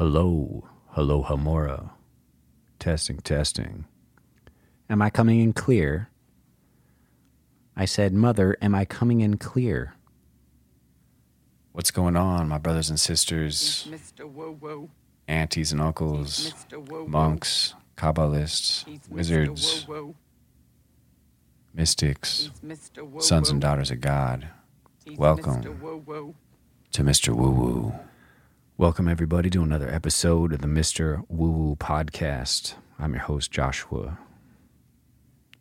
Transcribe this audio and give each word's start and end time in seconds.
Hello, 0.00 0.64
hello, 0.92 1.22
Hamora. 1.22 1.90
Testing, 2.78 3.18
testing. 3.18 3.84
Am 4.88 5.02
I 5.02 5.10
coming 5.10 5.40
in 5.40 5.52
clear? 5.52 6.08
I 7.76 7.84
said, 7.84 8.14
Mother, 8.14 8.56
am 8.62 8.74
I 8.74 8.86
coming 8.86 9.20
in 9.20 9.36
clear? 9.36 9.96
What's 11.72 11.90
going 11.90 12.16
on, 12.16 12.48
my 12.48 12.56
brothers 12.56 12.88
and 12.88 12.98
sisters, 12.98 13.86
Mr. 13.90 14.24
Woo 14.24 14.52
Woo. 14.52 14.88
aunties 15.28 15.70
and 15.70 15.82
uncles, 15.82 16.50
Mr. 16.50 16.78
Woo 16.88 17.02
Woo. 17.02 17.06
monks, 17.06 17.74
Kabbalists, 17.98 18.86
wizards, 19.10 19.86
mystics, 21.74 22.48
He's 22.62 22.78
Mr. 22.90 23.06
Woo 23.06 23.20
sons 23.20 23.50
and 23.50 23.60
daughters 23.60 23.90
of 23.90 24.00
God, 24.00 24.48
welcome. 25.18 25.62
Mr. 25.62 25.78
Woo 25.78 26.02
Woo. 26.06 26.34
to 26.92 27.04
Mr. 27.04 27.34
Woo 27.34 27.50
Woo. 27.50 27.94
Welcome, 28.80 29.08
everybody, 29.08 29.50
to 29.50 29.62
another 29.62 29.90
episode 29.90 30.54
of 30.54 30.62
the 30.62 30.66
Mr. 30.66 31.22
Woo 31.28 31.50
Woo 31.50 31.76
podcast. 31.76 32.76
I'm 32.98 33.12
your 33.12 33.20
host, 33.20 33.50
Joshua. 33.50 34.16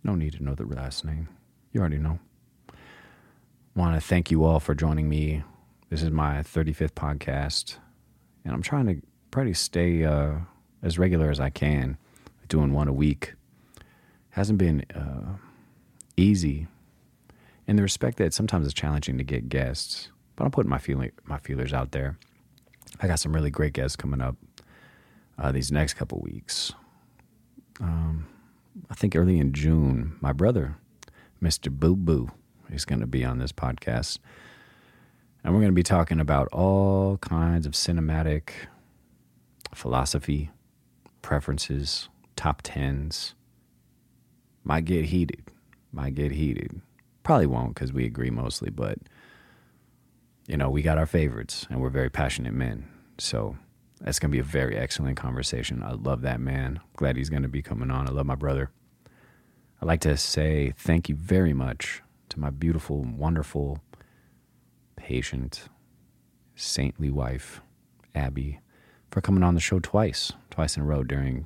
No 0.06 0.16
need 0.16 0.36
to 0.36 0.42
know 0.42 0.56
the 0.56 0.64
last 0.64 1.04
name. 1.04 1.28
You 1.74 1.82
already 1.82 1.98
know. 1.98 2.20
Want 3.76 3.94
to 3.94 4.00
thank 4.00 4.32
you 4.32 4.46
all 4.46 4.62
for 4.62 4.74
joining 4.74 5.10
me. 5.10 5.44
This 5.90 6.02
is 6.02 6.12
my 6.12 6.44
35th 6.44 6.94
podcast, 6.94 7.76
and 8.46 8.54
I'm 8.54 8.62
trying 8.62 8.86
to 8.86 9.44
to 9.44 9.54
stay 9.54 10.06
uh, 10.06 10.36
as 10.82 10.98
regular 10.98 11.30
as 11.30 11.42
I 11.42 11.50
can, 11.50 11.98
doing 12.48 12.72
one 12.72 12.88
a 12.88 12.94
week. 12.94 13.34
Hasn't 14.30 14.60
been 14.60 14.86
uh, 14.96 15.36
easy 16.16 16.68
in 17.68 17.76
the 17.76 17.82
respect 17.82 18.18
that 18.20 18.34
sometimes 18.34 18.66
it's 18.66 18.74
challenging 18.74 19.18
to 19.18 19.26
get 19.26 19.50
guests, 19.50 20.08
but 20.38 20.46
I'm 20.46 20.52
putting 20.52 20.70
my 20.70 20.78
feeling 20.78 21.12
my 21.26 21.40
feelers 21.40 21.74
out 21.74 21.92
there. 21.92 22.18
I 23.00 23.08
got 23.08 23.20
some 23.20 23.34
really 23.34 23.50
great 23.50 23.74
guests 23.74 23.96
coming 23.96 24.22
up 24.22 24.36
uh, 25.38 25.52
these 25.52 25.72
next 25.72 25.94
couple 25.94 26.20
weeks. 26.20 26.74
Um, 27.80 28.28
I 28.90 28.94
think 28.94 29.16
early 29.16 29.40
in 29.40 29.54
June, 29.54 30.18
my 30.20 30.34
brother, 30.34 30.76
Mr. 31.42 31.72
Boo 31.72 31.96
Boo, 31.96 32.30
is 32.70 32.86
going 32.86 33.00
to 33.00 33.08
be 33.08 33.24
on 33.24 33.40
this 33.40 33.52
podcast, 33.52 34.20
and 35.44 35.54
we're 35.54 35.62
going 35.62 35.72
to 35.72 35.76
be 35.76 35.84
talking 35.84 36.20
about 36.20 36.50
all 36.52 37.18
kinds 37.18 37.66
of 37.66 37.72
cinematic 37.72 38.52
philosophy, 39.74 40.50
preferences, 41.22 42.10
top 42.36 42.62
tens. 42.64 43.34
Might 44.64 44.86
get 44.86 45.06
heated. 45.06 45.44
Might 45.94 46.16
get 46.16 46.34
heated. 46.34 46.82
Probably 47.24 47.48
won't 47.48 47.76
because 47.76 47.94
we 47.94 48.06
agree 48.06 48.30
mostly, 48.30 48.70
but 48.70 48.98
you 50.48 50.58
know, 50.58 50.70
we 50.70 50.82
got 50.82 50.98
our 50.98 51.06
favorites 51.06 51.68
and 51.70 51.80
we're 51.80 51.90
very 51.90 52.10
passionate 52.10 52.54
men. 52.54 52.88
So 53.20 53.58
that's 54.02 54.18
going 54.20 54.32
to 54.32 54.36
be 54.36 54.40
a 54.40 54.44
very 54.44 54.78
excellent 54.78 55.18
conversation. 55.18 55.84
I 55.84 55.92
love 55.92 56.22
that 56.22 56.40
man. 56.40 56.80
Glad 56.96 57.18
he's 57.18 57.30
going 57.30 57.44
to 57.44 57.50
be 57.50 57.62
coming 57.62 57.92
on. 57.92 58.08
I 58.08 58.12
love 58.12 58.26
my 58.26 58.36
brother. 58.36 58.72
I'd 59.82 59.88
like 59.88 60.02
to 60.02 60.18
say 60.18 60.74
thank 60.78 61.10
you 61.10 61.16
very 61.16 61.54
much 61.54 62.02
to 62.30 62.40
my 62.40 62.50
beautiful, 62.50 63.04
wonderful, 63.04 63.82
patient, 64.96 65.70
saintly 66.56 67.10
wife, 67.10 67.62
Abby, 68.16 68.60
for 69.12 69.22
coming 69.22 69.44
on 69.44 69.56
the 69.56 69.62
show 69.62 69.80
twice, 69.80 70.34
twice 70.50 70.78
in 70.78 70.84
a 70.84 70.86
row 70.86 71.04
during 71.04 71.46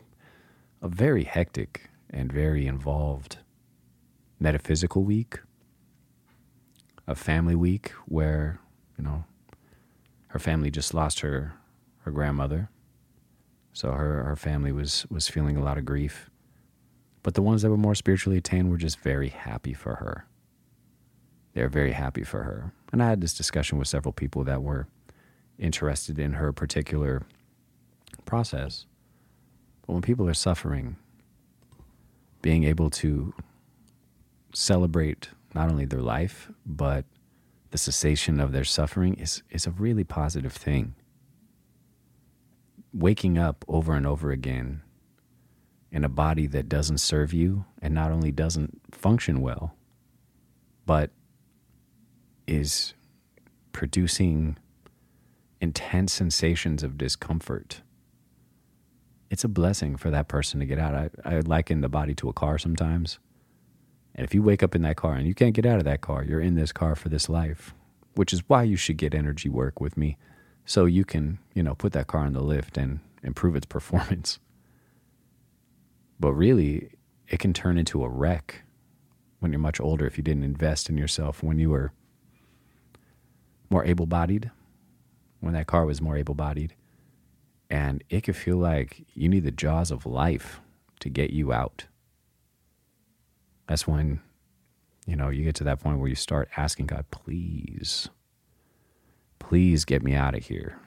a 0.81 0.87
very 0.87 1.23
hectic 1.23 1.89
and 2.09 2.31
very 2.31 2.67
involved 2.67 3.37
metaphysical 4.39 5.03
week, 5.03 5.39
a 7.08 7.15
family 7.15 7.55
week 7.55 7.91
where, 8.05 8.59
you 8.97 9.03
know, 9.03 9.23
her 10.27 10.39
family 10.39 10.69
just 10.69 10.93
lost 10.93 11.21
her 11.21 11.53
her 12.03 12.11
grandmother. 12.11 12.69
So 13.73 13.91
her 13.91 14.23
her 14.23 14.35
family 14.35 14.71
was 14.71 15.05
was 15.09 15.27
feeling 15.27 15.57
a 15.57 15.63
lot 15.63 15.77
of 15.77 15.85
grief. 15.85 16.29
But 17.23 17.33
the 17.33 17.41
ones 17.41 17.61
that 17.61 17.69
were 17.69 17.77
more 17.77 17.95
spiritually 17.95 18.37
attained 18.37 18.69
were 18.69 18.77
just 18.77 18.99
very 18.99 19.29
happy 19.29 19.73
for 19.73 19.95
her. 19.95 20.27
They're 21.53 21.69
very 21.69 21.93
happy 21.93 22.23
for 22.23 22.43
her. 22.43 22.73
And 22.92 23.02
I 23.02 23.09
had 23.09 23.21
this 23.21 23.33
discussion 23.33 23.77
with 23.77 23.87
several 23.87 24.11
people 24.11 24.43
that 24.43 24.61
were 24.61 24.87
interested 25.58 26.19
in 26.19 26.33
her 26.33 26.52
particular 26.52 27.23
process. 28.25 28.86
But 29.86 29.93
when 29.93 30.02
people 30.02 30.27
are 30.27 30.33
suffering, 30.33 30.97
being 32.42 32.63
able 32.65 32.89
to 32.89 33.33
celebrate 34.53 35.30
not 35.53 35.69
only 35.69 35.86
their 35.86 36.02
life, 36.02 36.52
but 36.65 37.05
the 37.71 37.77
cessation 37.77 38.39
of 38.39 38.52
their 38.52 38.63
suffering 38.63 39.15
is, 39.15 39.43
is 39.49 39.65
a 39.65 39.71
really 39.71 40.03
positive 40.03 40.53
thing. 40.53 40.95
Waking 42.93 43.37
up 43.37 43.65
over 43.67 43.95
and 43.95 44.05
over 44.05 44.31
again 44.31 44.83
in 45.92 46.04
a 46.04 46.09
body 46.09 46.48
that 46.48 46.70
doesn't 46.70 46.99
serve 46.99 47.33
you 47.33 47.65
and 47.81 47.93
not 47.93 48.11
only 48.11 48.31
doesn't 48.31 48.81
function 48.92 49.42
well, 49.42 49.76
but 50.86 51.11
is 52.48 52.93
producing 53.71 54.58
intense 55.61 56.14
sensations 56.14 56.83
of 56.83 56.98
discomfort. 56.98 57.81
It's 59.30 59.43
a 59.43 59.48
blessing 59.48 59.95
for 59.95 60.10
that 60.11 60.27
person 60.27 60.60
to 60.60 60.65
get 60.65 60.77
out. 60.77 60.93
I, 60.93 61.10
I 61.23 61.39
liken 61.39 61.81
the 61.81 61.89
body 61.89 62.14
to 62.15 62.30
a 62.30 62.33
car 62.33 62.58
sometimes. 62.58 63.20
And 64.14 64.25
if 64.25 64.36
you 64.36 64.43
wake 64.43 64.61
up 64.61 64.75
in 64.75 64.83
that 64.83 64.98
car 64.98 65.15
and 65.15 65.27
you 65.27 65.33
can't 65.33 65.55
get 65.55 65.65
out 65.65 65.80
of 65.80 65.86
that 65.86 66.02
car, 66.02 66.23
you're 66.23 66.42
in 66.42 66.55
this 66.55 66.71
car 66.71 66.95
for 66.95 67.10
this 67.10 67.30
life, 67.30 67.73
which 68.15 68.33
is 68.33 68.48
why 68.48 68.64
you 68.64 68.75
should 68.75 68.98
get 68.98 69.15
energy 69.15 69.49
work 69.49 69.80
with 69.81 69.98
me 69.98 70.17
so 70.65 70.85
you 70.85 71.05
can, 71.05 71.39
you 71.53 71.63
know, 71.63 71.75
put 71.75 71.93
that 71.93 72.07
car 72.07 72.21
on 72.21 72.33
the 72.33 72.41
lift 72.41 72.77
and 72.77 72.99
improve 73.23 73.55
its 73.55 73.65
performance. 73.65 74.39
But 76.19 76.33
really, 76.33 76.91
it 77.27 77.39
can 77.39 77.53
turn 77.53 77.77
into 77.77 78.03
a 78.03 78.09
wreck 78.09 78.63
when 79.39 79.51
you're 79.51 79.59
much 79.59 79.79
older 79.79 80.05
if 80.05 80.17
you 80.17 80.23
didn't 80.23 80.43
invest 80.43 80.89
in 80.89 80.97
yourself 80.97 81.43
when 81.43 81.59
you 81.59 81.69
were 81.69 81.91
more 83.69 83.83
able 83.83 84.05
bodied, 84.05 84.51
when 85.41 85.53
that 85.53 85.67
car 85.67 85.85
was 85.85 86.01
more 86.01 86.15
able 86.15 86.35
bodied. 86.35 86.75
And 87.69 88.03
it 88.09 88.21
could 88.21 88.35
feel 88.35 88.57
like 88.57 89.05
you 89.15 89.27
need 89.27 89.43
the 89.43 89.51
jaws 89.51 89.91
of 89.91 90.05
life 90.05 90.61
to 90.99 91.09
get 91.09 91.31
you 91.31 91.51
out 91.51 91.85
that's 93.67 93.87
when 93.87 94.19
you 95.05 95.15
know 95.15 95.30
you 95.30 95.43
get 95.43 95.55
to 95.55 95.63
that 95.63 95.80
point 95.80 95.99
where 95.99 96.09
you 96.09 96.15
start 96.15 96.49
asking 96.57 96.85
god 96.85 97.05
please 97.11 98.09
please 99.48 99.86
get 99.86 100.04
me 100.04 100.14
out 100.14 100.36
of 100.36 100.45
here. 100.45 100.80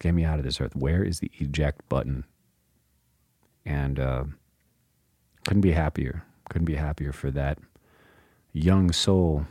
Get 0.00 0.14
me 0.14 0.24
out 0.24 0.38
of 0.38 0.44
this 0.44 0.60
earth. 0.60 0.76
Where 0.76 1.02
is 1.02 1.20
the 1.20 1.30
eject 1.38 1.88
button? 1.88 2.24
And 3.64 3.98
uh, 3.98 4.24
couldn't 5.46 5.62
be 5.62 5.72
happier. 5.72 6.22
Couldn't 6.50 6.66
be 6.66 6.74
happier 6.74 7.12
for 7.12 7.30
that 7.32 7.58
young 8.52 8.92
soul 8.92 9.46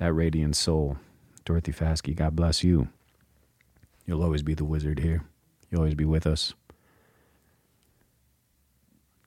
that 0.00 0.14
radiant 0.14 0.56
soul. 0.56 0.96
Dorothy 1.44 1.72
fasky 1.72 2.16
god 2.16 2.34
bless 2.34 2.64
you. 2.64 2.88
You'll 4.06 4.22
always 4.22 4.42
be 4.42 4.54
the 4.54 4.64
wizard 4.64 4.98
here. 4.98 5.22
You'll 5.70 5.82
always 5.82 5.94
be 5.94 6.06
with 6.06 6.26
us. 6.26 6.54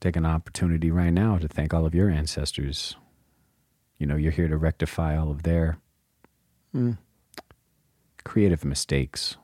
Take 0.01 0.15
an 0.17 0.25
opportunity 0.25 0.91
right 0.91 1.13
now 1.13 1.37
to 1.37 1.47
thank 1.47 1.73
all 1.73 1.85
of 1.85 1.95
your 1.95 2.09
ancestors. 2.09 2.97
You 3.97 4.07
know, 4.07 4.17
you're 4.17 4.31
here 4.31 4.49
to 4.49 4.57
rectify 4.57 5.15
all 5.15 5.31
of 5.31 5.43
their 5.43 5.77
mm, 6.75 6.97
creative 8.23 8.65
mistakes. 8.65 9.37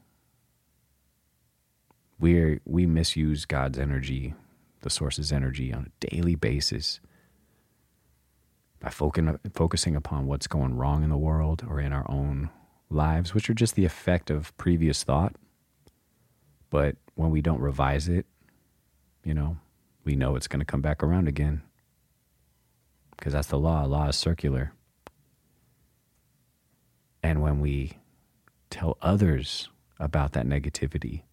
We 2.19 2.59
we 2.65 2.85
misuse 2.85 3.45
God's 3.45 3.79
energy, 3.79 4.33
the 4.81 4.89
source's 4.89 5.31
energy, 5.31 5.73
on 5.73 5.87
a 5.87 6.07
daily 6.07 6.35
basis 6.35 6.99
by 8.79 8.89
focusing 8.89 9.39
focusing 9.53 9.95
upon 9.95 10.27
what's 10.27 10.47
going 10.47 10.75
wrong 10.75 11.03
in 11.03 11.09
the 11.09 11.17
world 11.17 11.65
or 11.67 11.79
in 11.79 11.93
our 11.93 12.09
own 12.09 12.49
lives, 12.89 13.33
which 13.33 13.49
are 13.49 13.53
just 13.53 13.75
the 13.75 13.85
effect 13.85 14.29
of 14.29 14.55
previous 14.57 15.03
thought. 15.03 15.35
But 16.69 16.95
when 17.15 17.31
we 17.31 17.41
don't 17.41 17.61
revise 17.61 18.07
it, 18.07 18.25
you 19.23 19.33
know, 19.33 19.57
we 20.03 20.15
know 20.15 20.35
it's 20.35 20.47
going 20.47 20.59
to 20.59 20.65
come 20.65 20.81
back 20.81 21.03
around 21.03 21.27
again. 21.27 21.61
Because 23.11 23.33
that's 23.33 23.47
the 23.47 23.59
law. 23.59 23.83
Law 23.83 24.07
is 24.07 24.15
circular. 24.15 24.71
And 27.21 27.41
when 27.41 27.59
we 27.59 27.97
tell 28.69 28.97
others 29.01 29.69
about 29.99 30.33
that 30.33 30.45
negativity, 30.45 31.23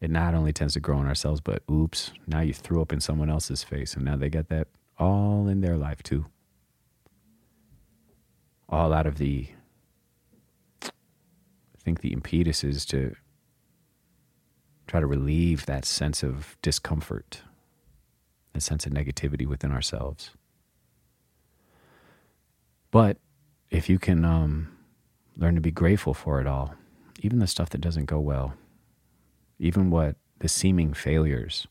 it 0.00 0.10
not 0.10 0.34
only 0.34 0.52
tends 0.52 0.74
to 0.74 0.80
grow 0.80 1.00
in 1.00 1.06
ourselves, 1.06 1.40
but 1.40 1.62
oops, 1.70 2.12
now 2.26 2.40
you 2.40 2.52
threw 2.52 2.82
up 2.82 2.92
in 2.92 3.00
someone 3.00 3.30
else's 3.30 3.62
face, 3.62 3.94
and 3.94 4.04
now 4.04 4.16
they 4.16 4.28
got 4.28 4.48
that 4.48 4.68
all 4.98 5.48
in 5.48 5.60
their 5.60 5.76
life 5.76 6.02
too. 6.02 6.26
All 8.68 8.92
out 8.92 9.06
of 9.06 9.18
the, 9.18 9.48
I 10.82 10.90
think 11.78 12.00
the 12.00 12.12
impetus 12.12 12.64
is 12.64 12.84
to 12.86 13.14
try 14.86 15.00
to 15.00 15.06
relieve 15.06 15.66
that 15.66 15.84
sense 15.84 16.22
of 16.22 16.58
discomfort, 16.60 17.42
that 18.52 18.60
sense 18.60 18.84
of 18.84 18.92
negativity 18.92 19.46
within 19.46 19.72
ourselves. 19.72 20.30
But 22.90 23.16
if 23.70 23.88
you 23.88 23.98
can 23.98 24.24
um, 24.24 24.73
learn 25.36 25.54
to 25.54 25.60
be 25.60 25.70
grateful 25.70 26.14
for 26.14 26.40
it 26.40 26.46
all, 26.46 26.74
even 27.20 27.38
the 27.38 27.46
stuff 27.46 27.70
that 27.70 27.80
doesn't 27.80 28.06
go 28.06 28.20
well, 28.20 28.54
even 29.58 29.90
what 29.90 30.16
the 30.38 30.48
seeming 30.48 30.92
failures, 30.92 31.66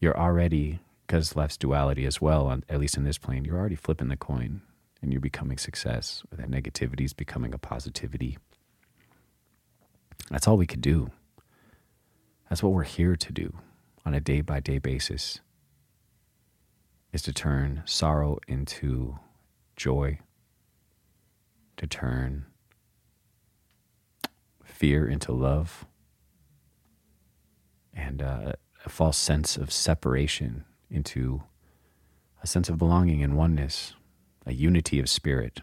you're 0.00 0.18
already, 0.18 0.80
because 1.06 1.36
life's 1.36 1.56
duality 1.56 2.04
as 2.06 2.20
well, 2.20 2.46
on, 2.46 2.64
at 2.68 2.80
least 2.80 2.96
in 2.96 3.04
this 3.04 3.18
plane, 3.18 3.44
you're 3.44 3.58
already 3.58 3.76
flipping 3.76 4.08
the 4.08 4.16
coin 4.16 4.60
and 5.00 5.12
you're 5.12 5.20
becoming 5.20 5.58
success. 5.58 6.22
That 6.32 6.50
negativity 6.50 7.04
is 7.04 7.12
becoming 7.12 7.54
a 7.54 7.58
positivity. 7.58 8.38
That's 10.30 10.48
all 10.48 10.56
we 10.56 10.66
could 10.66 10.80
do. 10.80 11.10
That's 12.48 12.62
what 12.62 12.72
we're 12.72 12.84
here 12.84 13.16
to 13.16 13.32
do 13.32 13.54
on 14.06 14.14
a 14.14 14.20
day 14.20 14.40
by 14.40 14.60
day 14.60 14.78
basis 14.78 15.40
is 17.12 17.22
to 17.22 17.32
turn 17.32 17.82
sorrow 17.84 18.38
into 18.48 19.18
joy, 19.76 20.18
to 21.76 21.86
turn 21.86 22.46
fear 24.64 25.06
into 25.06 25.32
love, 25.32 25.86
and 27.92 28.20
uh, 28.20 28.52
a 28.84 28.88
false 28.88 29.16
sense 29.16 29.56
of 29.56 29.72
separation 29.72 30.64
into 30.90 31.42
a 32.42 32.46
sense 32.46 32.68
of 32.68 32.76
belonging 32.76 33.22
and 33.22 33.36
oneness, 33.36 33.94
a 34.44 34.52
unity 34.52 34.98
of 35.00 35.08
spirit. 35.08 35.60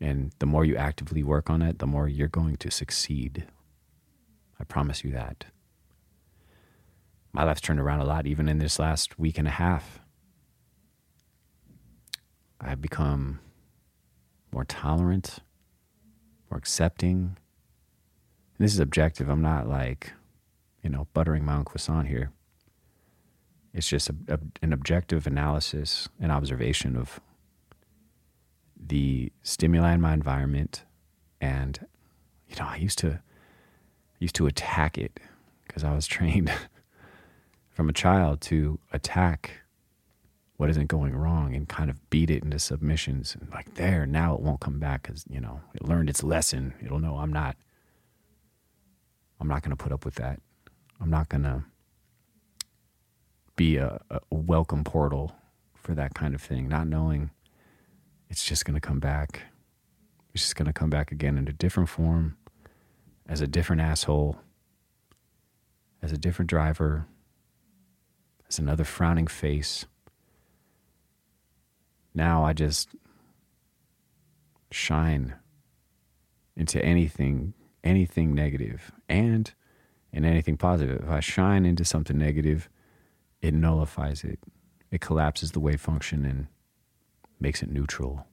And 0.00 0.32
the 0.40 0.46
more 0.46 0.64
you 0.64 0.76
actively 0.76 1.22
work 1.22 1.48
on 1.48 1.62
it, 1.62 1.78
the 1.78 1.86
more 1.86 2.08
you're 2.08 2.28
going 2.28 2.56
to 2.56 2.70
succeed. 2.70 3.46
I 4.58 4.64
promise 4.64 5.04
you 5.04 5.12
that. 5.12 5.46
My 7.32 7.44
life's 7.44 7.60
turned 7.60 7.80
around 7.80 8.00
a 8.00 8.04
lot, 8.04 8.26
even 8.26 8.48
in 8.48 8.58
this 8.58 8.78
last 8.78 9.18
week 9.18 9.38
and 9.38 9.46
a 9.46 9.52
half. 9.52 10.00
I've 12.60 12.80
become 12.80 13.40
more 14.56 14.64
tolerant, 14.64 15.40
more 16.50 16.56
accepting. 16.56 17.36
And 18.56 18.64
this 18.64 18.72
is 18.72 18.80
objective. 18.80 19.28
I'm 19.28 19.42
not 19.42 19.68
like, 19.68 20.14
you 20.82 20.88
know, 20.88 21.08
buttering 21.12 21.44
my 21.44 21.56
own 21.56 21.66
croissant 21.66 22.08
here. 22.08 22.30
It's 23.74 23.86
just 23.86 24.08
a, 24.08 24.14
a, 24.28 24.38
an 24.62 24.72
objective 24.72 25.26
analysis 25.26 26.08
and 26.18 26.32
observation 26.32 26.96
of 26.96 27.20
the 28.74 29.30
stimuli 29.42 29.92
in 29.92 30.00
my 30.00 30.14
environment. 30.14 30.84
And, 31.38 31.78
you 32.48 32.56
know, 32.56 32.64
I 32.66 32.76
used 32.76 32.98
to 33.00 33.20
used 34.18 34.36
to 34.36 34.46
attack 34.46 34.96
it 34.96 35.20
because 35.66 35.84
I 35.84 35.94
was 35.94 36.06
trained 36.16 36.50
from 37.68 37.90
a 37.90 37.92
child 37.92 38.40
to 38.42 38.78
attack 38.90 39.60
what 40.56 40.70
isn't 40.70 40.86
going 40.86 41.14
wrong 41.14 41.54
and 41.54 41.68
kind 41.68 41.90
of 41.90 42.10
beat 42.10 42.30
it 42.30 42.42
into 42.42 42.58
submissions. 42.58 43.36
And 43.38 43.50
like 43.50 43.74
there 43.74 44.06
now 44.06 44.34
it 44.34 44.40
won't 44.40 44.60
come 44.60 44.78
back 44.78 45.02
because 45.02 45.24
you 45.28 45.40
know 45.40 45.60
it 45.74 45.84
learned 45.84 46.10
its 46.10 46.22
lesson. 46.22 46.74
It'll 46.82 46.98
know 46.98 47.18
i'm 47.18 47.32
not 47.32 47.56
i'm 49.40 49.48
not 49.48 49.62
going 49.62 49.76
to 49.76 49.82
put 49.82 49.92
up 49.92 50.04
with 50.04 50.14
that. 50.16 50.40
I'm 51.00 51.10
not 51.10 51.28
going 51.28 51.42
to 51.42 51.64
be 53.54 53.76
a, 53.76 54.00
a 54.10 54.20
welcome 54.30 54.82
portal 54.82 55.36
for 55.74 55.94
that 55.94 56.14
kind 56.14 56.34
of 56.34 56.40
thing. 56.40 56.68
Not 56.68 56.86
knowing 56.86 57.30
it's 58.30 58.44
just 58.44 58.64
going 58.64 58.74
to 58.74 58.80
come 58.80 58.98
back. 58.98 59.42
It's 60.34 60.42
just 60.42 60.56
going 60.56 60.66
to 60.66 60.72
come 60.72 60.90
back 60.90 61.12
again 61.12 61.38
in 61.38 61.48
a 61.48 61.52
different 61.52 61.88
form 61.88 62.36
as 63.28 63.40
a 63.40 63.46
different 63.46 63.82
asshole 63.82 64.36
as 66.02 66.12
a 66.12 66.18
different 66.18 66.48
driver 66.48 67.06
as 68.48 68.58
another 68.58 68.84
frowning 68.84 69.26
face 69.26 69.86
now 72.16 72.44
I 72.44 72.54
just 72.54 72.96
shine 74.72 75.34
into 76.56 76.82
anything 76.84 77.52
anything 77.84 78.34
negative 78.34 78.90
and 79.08 79.52
in 80.12 80.24
anything 80.24 80.56
positive. 80.56 81.04
If 81.04 81.08
I 81.08 81.20
shine 81.20 81.64
into 81.64 81.84
something 81.84 82.18
negative, 82.18 82.68
it 83.40 83.54
nullifies 83.54 84.24
it. 84.24 84.40
It 84.90 85.00
collapses 85.00 85.52
the 85.52 85.60
wave 85.60 85.80
function 85.80 86.24
and 86.24 86.48
makes 87.38 87.62
it 87.62 87.70
neutral 87.70 88.26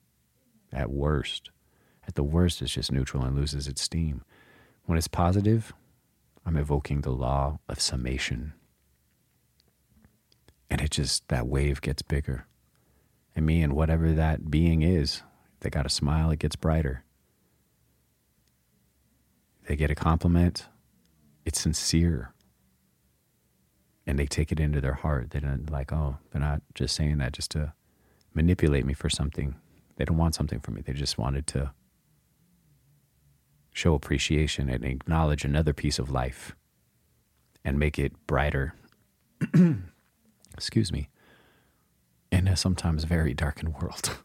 at 0.71 0.89
worst. 0.89 1.51
At 2.07 2.15
the 2.15 2.23
worst, 2.23 2.61
it's 2.63 2.73
just 2.73 2.91
neutral 2.91 3.23
and 3.23 3.35
loses 3.35 3.67
its 3.67 3.81
steam. 3.81 4.23
When 4.85 4.97
it's 4.97 5.07
positive, 5.07 5.73
I'm 6.45 6.57
evoking 6.57 7.01
the 7.01 7.11
law 7.11 7.59
of 7.69 7.79
summation. 7.79 8.53
And 10.69 10.81
it 10.81 10.89
just, 10.89 11.27
that 11.27 11.47
wave 11.47 11.79
gets 11.81 12.01
bigger 12.01 12.47
and 13.35 13.45
me 13.45 13.61
and 13.61 13.73
whatever 13.73 14.11
that 14.13 14.49
being 14.49 14.81
is. 14.81 15.21
They 15.61 15.69
got 15.69 15.85
a 15.85 15.89
smile, 15.89 16.29
it 16.31 16.39
gets 16.39 16.55
brighter. 16.55 17.03
They 19.67 19.75
get 19.75 19.91
a 19.91 19.95
compliment, 19.95 20.67
it's 21.45 21.61
sincere. 21.61 22.33
And 24.05 24.19
they 24.19 24.25
take 24.25 24.51
it 24.51 24.59
into 24.59 24.81
their 24.81 24.95
heart. 24.95 25.29
They're 25.29 25.41
not 25.41 25.69
like, 25.69 25.93
oh, 25.93 26.17
they're 26.31 26.41
not 26.41 26.61
just 26.75 26.95
saying 26.95 27.19
that 27.19 27.31
just 27.31 27.51
to 27.51 27.73
manipulate 28.33 28.85
me 28.85 28.93
for 28.93 29.09
something. 29.09 29.55
They 29.95 30.03
don't 30.03 30.17
want 30.17 30.35
something 30.35 30.59
from 30.59 30.73
me. 30.73 30.81
They 30.81 30.91
just 30.91 31.17
wanted 31.17 31.47
to 31.47 31.71
show 33.71 33.93
appreciation 33.93 34.69
and 34.69 34.83
acknowledge 34.83 35.45
another 35.45 35.73
piece 35.73 35.99
of 35.99 36.11
life 36.11 36.53
and 37.63 37.79
make 37.79 37.97
it 37.97 38.11
brighter. 38.27 38.73
Excuse 40.53 40.91
me 40.91 41.07
in 42.33 42.47
a 42.47 42.55
sometimes 42.55 43.03
very 43.03 43.35
darkened 43.35 43.75
world. 43.75 44.17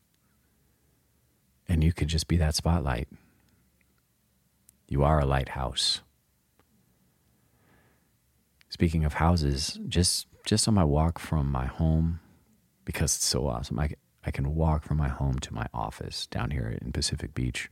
and 1.69 1.85
you 1.85 1.93
could 1.93 2.09
just 2.09 2.27
be 2.27 2.39
that 2.39 2.55
spotlight. 2.55 3.07
You 4.89 5.05
are 5.05 5.21
a 5.21 5.27
lighthouse. 5.27 6.01
Speaking 8.71 9.05
of 9.05 9.15
houses, 9.15 9.79
just 9.89 10.27
just 10.47 10.67
on 10.67 10.73
my 10.73 10.85
walk 10.85 11.19
from 11.19 11.53
my 11.53 11.67
home, 11.67 12.21
because 12.87 13.15
it's 13.15 13.27
so 13.27 13.47
awesome, 13.47 13.79
I, 13.79 13.91
I 14.25 14.31
can 14.31 14.55
walk 14.55 14.83
from 14.83 14.97
my 14.97 15.09
home 15.09 15.39
to 15.41 15.53
my 15.53 15.67
office 15.75 16.27
down 16.27 16.53
here 16.53 16.79
in 16.81 16.91
Pacific 16.91 17.35
Beach, 17.35 17.69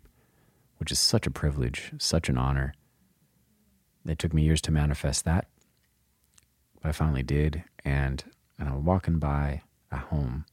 which 0.77 0.93
is 0.93 0.99
such 0.99 1.27
a 1.27 1.31
privilege, 1.31 1.93
such 1.97 2.29
an 2.29 2.37
honor. 2.37 2.75
It 4.07 4.19
took 4.19 4.35
me 4.35 4.43
years 4.43 4.61
to 4.63 4.71
manifest 4.71 5.25
that, 5.25 5.49
but 6.83 6.91
I 6.91 6.93
finally 6.93 7.23
did. 7.23 7.65
And, 7.83 8.23
and 8.59 8.69
I'm 8.69 8.85
walking 8.85 9.19
by 9.19 9.63
home. 10.07 10.45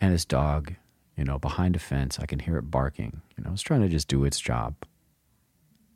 And 0.00 0.12
this 0.12 0.24
dog, 0.24 0.74
you 1.16 1.24
know, 1.24 1.38
behind 1.38 1.76
a 1.76 1.78
fence, 1.78 2.18
I 2.18 2.26
can 2.26 2.38
hear 2.38 2.56
it 2.56 2.70
barking. 2.70 3.22
You 3.36 3.44
know, 3.44 3.52
it's 3.52 3.62
trying 3.62 3.82
to 3.82 3.88
just 3.88 4.08
do 4.08 4.24
its 4.24 4.38
job. 4.38 4.74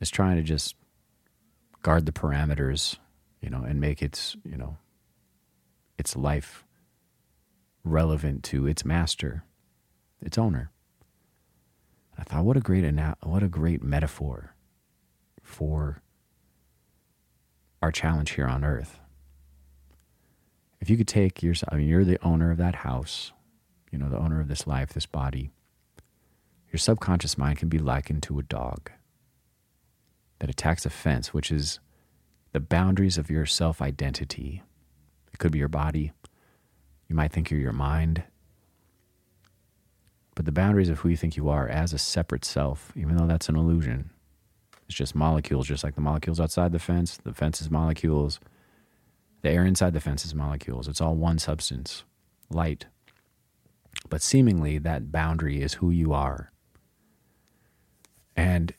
It's 0.00 0.10
trying 0.10 0.36
to 0.36 0.42
just 0.42 0.74
guard 1.82 2.06
the 2.06 2.12
parameters, 2.12 2.96
you 3.40 3.50
know, 3.50 3.62
and 3.62 3.80
make 3.80 4.02
its, 4.02 4.36
you 4.44 4.56
know, 4.56 4.78
its 5.98 6.16
life 6.16 6.64
relevant 7.84 8.42
to 8.44 8.66
its 8.66 8.84
master, 8.84 9.44
its 10.20 10.38
owner. 10.38 10.70
I 12.18 12.24
thought, 12.24 12.44
what 12.44 12.56
a 12.56 12.60
great 12.60 12.84
what 13.22 13.42
a 13.42 13.48
great 13.48 13.82
metaphor 13.82 14.54
for 15.42 16.02
our 17.80 17.90
challenge 17.90 18.32
here 18.32 18.46
on 18.46 18.64
Earth 18.64 19.00
if 20.82 20.90
you 20.90 20.96
could 20.96 21.06
take 21.06 21.44
yourself, 21.44 21.72
I 21.72 21.76
mean, 21.76 21.86
you're 21.86 22.04
the 22.04 22.20
owner 22.24 22.50
of 22.50 22.58
that 22.58 22.74
house, 22.74 23.30
you 23.92 23.98
know, 23.98 24.08
the 24.08 24.18
owner 24.18 24.40
of 24.40 24.48
this 24.48 24.66
life, 24.66 24.92
this 24.92 25.06
body. 25.06 25.52
Your 26.72 26.78
subconscious 26.78 27.38
mind 27.38 27.58
can 27.58 27.68
be 27.68 27.78
likened 27.78 28.24
to 28.24 28.40
a 28.40 28.42
dog 28.42 28.90
that 30.40 30.50
attacks 30.50 30.84
a 30.84 30.90
fence, 30.90 31.32
which 31.32 31.52
is 31.52 31.78
the 32.50 32.58
boundaries 32.58 33.16
of 33.16 33.30
your 33.30 33.46
self 33.46 33.80
identity. 33.80 34.64
It 35.32 35.38
could 35.38 35.52
be 35.52 35.60
your 35.60 35.68
body. 35.68 36.10
You 37.06 37.14
might 37.14 37.30
think 37.30 37.48
you're 37.48 37.60
your 37.60 37.72
mind. 37.72 38.24
But 40.34 40.46
the 40.46 40.52
boundaries 40.52 40.88
of 40.88 40.98
who 40.98 41.10
you 41.10 41.16
think 41.16 41.36
you 41.36 41.48
are 41.48 41.68
as 41.68 41.92
a 41.92 41.98
separate 41.98 42.44
self, 42.44 42.90
even 42.96 43.16
though 43.16 43.28
that's 43.28 43.48
an 43.48 43.54
illusion, 43.54 44.10
it's 44.88 44.96
just 44.96 45.14
molecules, 45.14 45.68
just 45.68 45.84
like 45.84 45.94
the 45.94 46.00
molecules 46.00 46.40
outside 46.40 46.72
the 46.72 46.80
fence. 46.80 47.18
The 47.18 47.34
fence 47.34 47.60
is 47.60 47.70
molecules. 47.70 48.40
The 49.42 49.50
air 49.50 49.64
inside 49.64 49.92
the 49.92 50.00
fence 50.00 50.24
is 50.24 50.34
molecules. 50.34 50.88
It's 50.88 51.00
all 51.00 51.16
one 51.16 51.38
substance, 51.38 52.04
light. 52.48 52.86
But 54.08 54.22
seemingly, 54.22 54.78
that 54.78 55.12
boundary 55.12 55.60
is 55.60 55.74
who 55.74 55.90
you 55.90 56.12
are. 56.12 56.52
And 58.36 58.72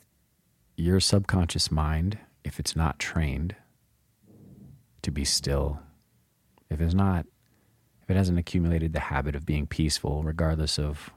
your 0.76 1.00
subconscious 1.00 1.70
mind, 1.70 2.18
if 2.44 2.60
it's 2.60 2.76
not 2.76 2.98
trained 2.98 3.56
to 5.02 5.12
be 5.12 5.26
still, 5.26 5.80
if 6.70 6.82
it's 6.82 6.94
not, 6.94 7.26
if 8.02 8.10
it 8.10 8.18
hasn't 8.18 8.40
accumulated 8.40 8.94
the 8.94 9.00
habit 9.00 9.36
of 9.36 9.46
being 9.46 9.68
peaceful, 9.68 10.24
regardless 10.24 10.80
of 10.80 11.12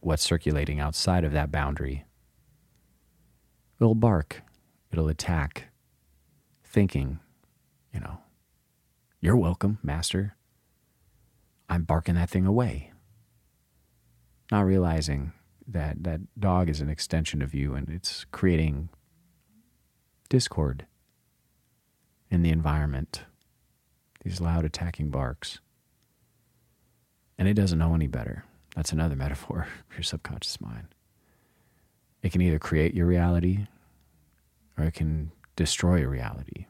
what's 0.00 0.22
circulating 0.22 0.80
outside 0.80 1.24
of 1.24 1.32
that 1.32 1.52
boundary, 1.52 2.04
it'll 3.78 3.94
bark, 3.94 4.42
it'll 4.90 5.08
attack, 5.08 5.68
thinking, 6.64 7.20
you 7.92 8.00
know, 8.00 8.18
you're 9.24 9.36
welcome, 9.36 9.78
master. 9.82 10.36
I'm 11.66 11.84
barking 11.84 12.14
that 12.16 12.28
thing 12.28 12.44
away. 12.44 12.92
Not 14.52 14.66
realizing 14.66 15.32
that 15.66 16.04
that 16.04 16.20
dog 16.38 16.68
is 16.68 16.82
an 16.82 16.90
extension 16.90 17.40
of 17.40 17.54
you 17.54 17.72
and 17.72 17.88
it's 17.88 18.26
creating 18.32 18.90
discord 20.28 20.84
in 22.30 22.42
the 22.42 22.50
environment, 22.50 23.24
these 24.22 24.42
loud 24.42 24.66
attacking 24.66 25.08
barks. 25.08 25.58
And 27.38 27.48
it 27.48 27.54
doesn't 27.54 27.78
know 27.78 27.94
any 27.94 28.08
better. 28.08 28.44
That's 28.76 28.92
another 28.92 29.16
metaphor 29.24 29.66
for 29.88 29.96
your 29.96 30.02
subconscious 30.02 30.60
mind. 30.60 30.88
It 32.20 32.30
can 32.30 32.42
either 32.42 32.58
create 32.58 32.92
your 32.92 33.06
reality 33.06 33.68
or 34.76 34.84
it 34.84 34.92
can 34.92 35.32
destroy 35.56 36.00
your 36.00 36.10
reality. 36.10 36.66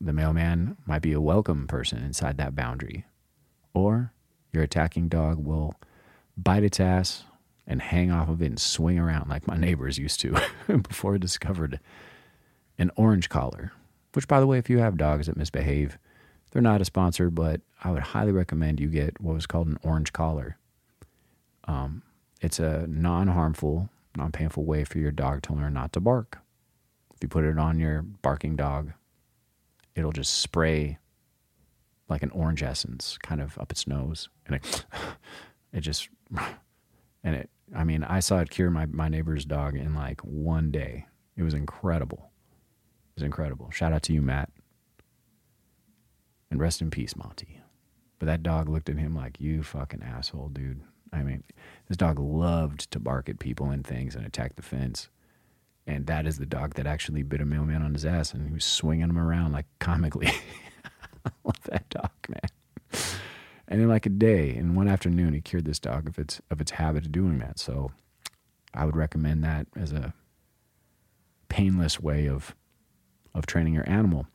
The 0.00 0.12
mailman 0.12 0.76
might 0.86 1.02
be 1.02 1.12
a 1.12 1.20
welcome 1.20 1.66
person 1.66 2.02
inside 2.02 2.38
that 2.38 2.54
boundary, 2.54 3.04
or 3.74 4.12
your 4.52 4.62
attacking 4.62 5.08
dog 5.08 5.44
will 5.44 5.74
bite 6.36 6.62
its 6.62 6.80
ass 6.80 7.24
and 7.66 7.82
hang 7.82 8.10
off 8.10 8.28
of 8.28 8.40
it 8.40 8.46
and 8.46 8.60
swing 8.60 8.98
around 8.98 9.28
like 9.28 9.46
my 9.46 9.56
neighbors 9.56 9.98
used 9.98 10.20
to 10.20 10.36
before 10.66 11.14
I 11.14 11.18
discovered 11.18 11.80
an 12.78 12.90
orange 12.96 13.28
collar. 13.28 13.72
Which, 14.12 14.26
by 14.26 14.40
the 14.40 14.46
way, 14.46 14.58
if 14.58 14.68
you 14.68 14.78
have 14.78 14.96
dogs 14.96 15.26
that 15.26 15.36
misbehave, 15.36 15.98
they're 16.50 16.62
not 16.62 16.80
a 16.80 16.84
sponsor, 16.84 17.30
but 17.30 17.60
I 17.84 17.92
would 17.92 18.02
highly 18.02 18.32
recommend 18.32 18.80
you 18.80 18.88
get 18.88 19.20
what 19.20 19.34
was 19.34 19.46
called 19.46 19.68
an 19.68 19.78
orange 19.82 20.12
collar. 20.12 20.56
Um, 21.64 22.02
it's 22.40 22.58
a 22.58 22.86
non 22.88 23.28
harmful, 23.28 23.90
non 24.16 24.32
painful 24.32 24.64
way 24.64 24.82
for 24.84 24.98
your 24.98 25.12
dog 25.12 25.42
to 25.42 25.52
learn 25.52 25.74
not 25.74 25.92
to 25.92 26.00
bark. 26.00 26.38
If 27.14 27.18
you 27.22 27.28
put 27.28 27.44
it 27.44 27.58
on 27.58 27.78
your 27.78 28.02
barking 28.02 28.56
dog, 28.56 28.92
it'll 30.00 30.12
just 30.12 30.38
spray 30.38 30.98
like 32.08 32.22
an 32.22 32.30
orange 32.30 32.62
essence 32.62 33.16
kind 33.22 33.40
of 33.40 33.56
up 33.58 33.70
its 33.70 33.86
nose. 33.86 34.28
And 34.46 34.56
it, 34.56 34.84
it 35.72 35.80
just, 35.80 36.08
and 37.22 37.36
it, 37.36 37.50
I 37.74 37.84
mean, 37.84 38.02
I 38.02 38.20
saw 38.20 38.40
it 38.40 38.50
cure 38.50 38.70
my, 38.70 38.86
my 38.86 39.08
neighbor's 39.08 39.44
dog 39.44 39.76
in 39.76 39.94
like 39.94 40.20
one 40.22 40.70
day. 40.70 41.06
It 41.36 41.44
was 41.44 41.54
incredible. 41.54 42.30
It 43.10 43.20
was 43.20 43.22
incredible. 43.24 43.70
Shout 43.70 43.92
out 43.92 44.02
to 44.04 44.12
you, 44.12 44.20
Matt. 44.20 44.50
And 46.50 46.58
rest 46.58 46.80
in 46.80 46.90
peace, 46.90 47.14
Monty. 47.14 47.60
But 48.18 48.26
that 48.26 48.42
dog 48.42 48.68
looked 48.68 48.88
at 48.88 48.98
him 48.98 49.14
like, 49.14 49.40
you 49.40 49.62
fucking 49.62 50.02
asshole, 50.02 50.48
dude. 50.48 50.80
I 51.12 51.22
mean, 51.22 51.44
this 51.88 51.96
dog 51.96 52.18
loved 52.18 52.90
to 52.90 52.98
bark 52.98 53.28
at 53.28 53.38
people 53.38 53.70
and 53.70 53.86
things 53.86 54.14
and 54.16 54.26
attack 54.26 54.56
the 54.56 54.62
fence. 54.62 55.08
And 55.86 56.06
that 56.06 56.26
is 56.26 56.38
the 56.38 56.46
dog 56.46 56.74
that 56.74 56.86
actually 56.86 57.22
bit 57.22 57.40
a 57.40 57.44
mailman 57.44 57.82
on 57.82 57.94
his 57.94 58.04
ass 58.04 58.32
and 58.32 58.46
he 58.46 58.54
was 58.54 58.64
swinging 58.64 59.08
him 59.08 59.18
around 59.18 59.52
like 59.52 59.66
comically. 59.78 60.28
I 61.24 61.30
love 61.44 61.60
that 61.64 61.88
dog, 61.88 62.10
man. 62.28 63.02
And 63.68 63.80
in 63.80 63.88
like 63.88 64.06
a 64.06 64.10
day, 64.10 64.54
in 64.54 64.74
one 64.74 64.88
afternoon, 64.88 65.32
he 65.32 65.40
cured 65.40 65.64
this 65.64 65.78
dog 65.78 66.08
of 66.08 66.18
its 66.18 66.40
of 66.50 66.60
its 66.60 66.72
habit 66.72 67.06
of 67.06 67.12
doing 67.12 67.38
that. 67.38 67.58
So 67.58 67.92
I 68.74 68.84
would 68.84 68.96
recommend 68.96 69.44
that 69.44 69.66
as 69.76 69.92
a 69.92 70.12
painless 71.48 72.00
way 72.00 72.28
of 72.28 72.54
of 73.34 73.46
training 73.46 73.74
your 73.74 73.88
animal. 73.88 74.26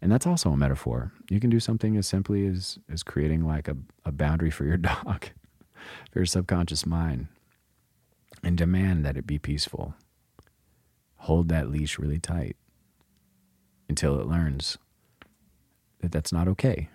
And 0.00 0.12
that's 0.12 0.26
also 0.26 0.50
a 0.50 0.56
metaphor. 0.56 1.12
You 1.28 1.40
can 1.40 1.50
do 1.50 1.60
something 1.60 1.96
as 1.96 2.06
simply 2.06 2.46
as, 2.46 2.78
as 2.90 3.02
creating 3.02 3.44
like 3.44 3.68
a, 3.68 3.76
a 4.04 4.12
boundary 4.12 4.50
for 4.50 4.64
your 4.64 4.76
dog, 4.76 5.30
for 6.12 6.20
your 6.20 6.26
subconscious 6.26 6.86
mind, 6.86 7.28
and 8.42 8.56
demand 8.56 9.04
that 9.04 9.16
it 9.16 9.26
be 9.26 9.38
peaceful. 9.38 9.94
Hold 11.18 11.48
that 11.48 11.70
leash 11.70 11.98
really 11.98 12.18
tight 12.18 12.56
until 13.88 14.20
it 14.20 14.26
learns 14.26 14.78
that 16.00 16.12
that's 16.12 16.32
not 16.32 16.48
okay. 16.48 16.88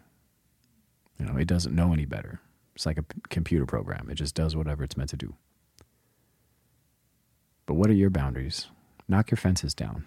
You 1.19 1.25
know, 1.25 1.37
it 1.37 1.47
doesn't 1.47 1.75
know 1.75 1.93
any 1.93 2.05
better. 2.05 2.39
It's 2.75 2.85
like 2.85 2.97
a 2.97 3.03
p- 3.03 3.21
computer 3.29 3.65
program, 3.65 4.09
it 4.09 4.15
just 4.15 4.35
does 4.35 4.55
whatever 4.55 4.83
it's 4.83 4.97
meant 4.97 5.11
to 5.11 5.17
do. 5.17 5.35
But 7.65 7.75
what 7.75 7.89
are 7.89 7.93
your 7.93 8.09
boundaries? 8.09 8.67
Knock 9.07 9.31
your 9.31 9.37
fences 9.37 9.73
down. 9.73 10.05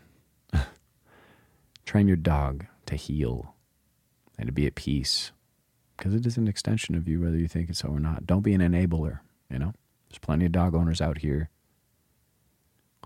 Train 1.87 2.09
your 2.09 2.17
dog 2.17 2.67
to 2.87 2.97
heal 2.97 3.55
and 4.39 4.47
to 4.47 4.53
be 4.53 4.67
at 4.67 4.75
peace 4.75 5.33
because 5.97 6.15
it 6.15 6.27
is 6.27 6.37
an 6.37 6.49
extension 6.49 6.95
of 6.95 7.09
you, 7.09 7.21
whether 7.21 7.39
you 7.39 7.49
think 7.49 7.71
it's 7.71 7.79
so 7.79 7.89
or 7.89 8.01
not. 8.01 8.27
Don't 8.27 8.43
be 8.43 8.55
an 8.55 8.61
enabler, 8.61 9.21
you 9.51 9.59
know? 9.59 9.73
There's 10.09 10.19
plenty 10.19 10.47
of 10.47 10.53
dog 10.53 10.75
owners 10.75 11.01
out 11.01 11.19
here 11.19 11.51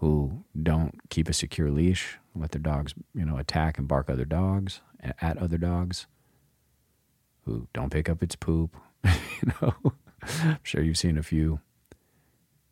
who 0.01 0.45
don't 0.61 1.09
keep 1.11 1.29
a 1.29 1.33
secure 1.33 1.71
leash, 1.71 2.19
let 2.35 2.53
their 2.53 2.61
dogs, 2.61 2.95
you 3.15 3.25
know, 3.25 3.37
attack 3.37 3.79
and 3.79 3.87
bark 3.87 4.09
other 4.09 4.25
dogs 4.25 4.81
at 5.21 5.39
other 5.39 5.59
dogs, 5.59 6.07
who 7.45 7.69
don't 7.73 7.91
pick 7.91 8.09
up 8.09 8.23
its 8.23 8.35
poop, 8.35 8.77
you 9.05 9.53
know. 9.61 9.75
I'm 10.43 10.59
sure 10.63 10.83
you've 10.83 10.99
seen 10.99 11.17
a 11.17 11.23
few. 11.23 11.61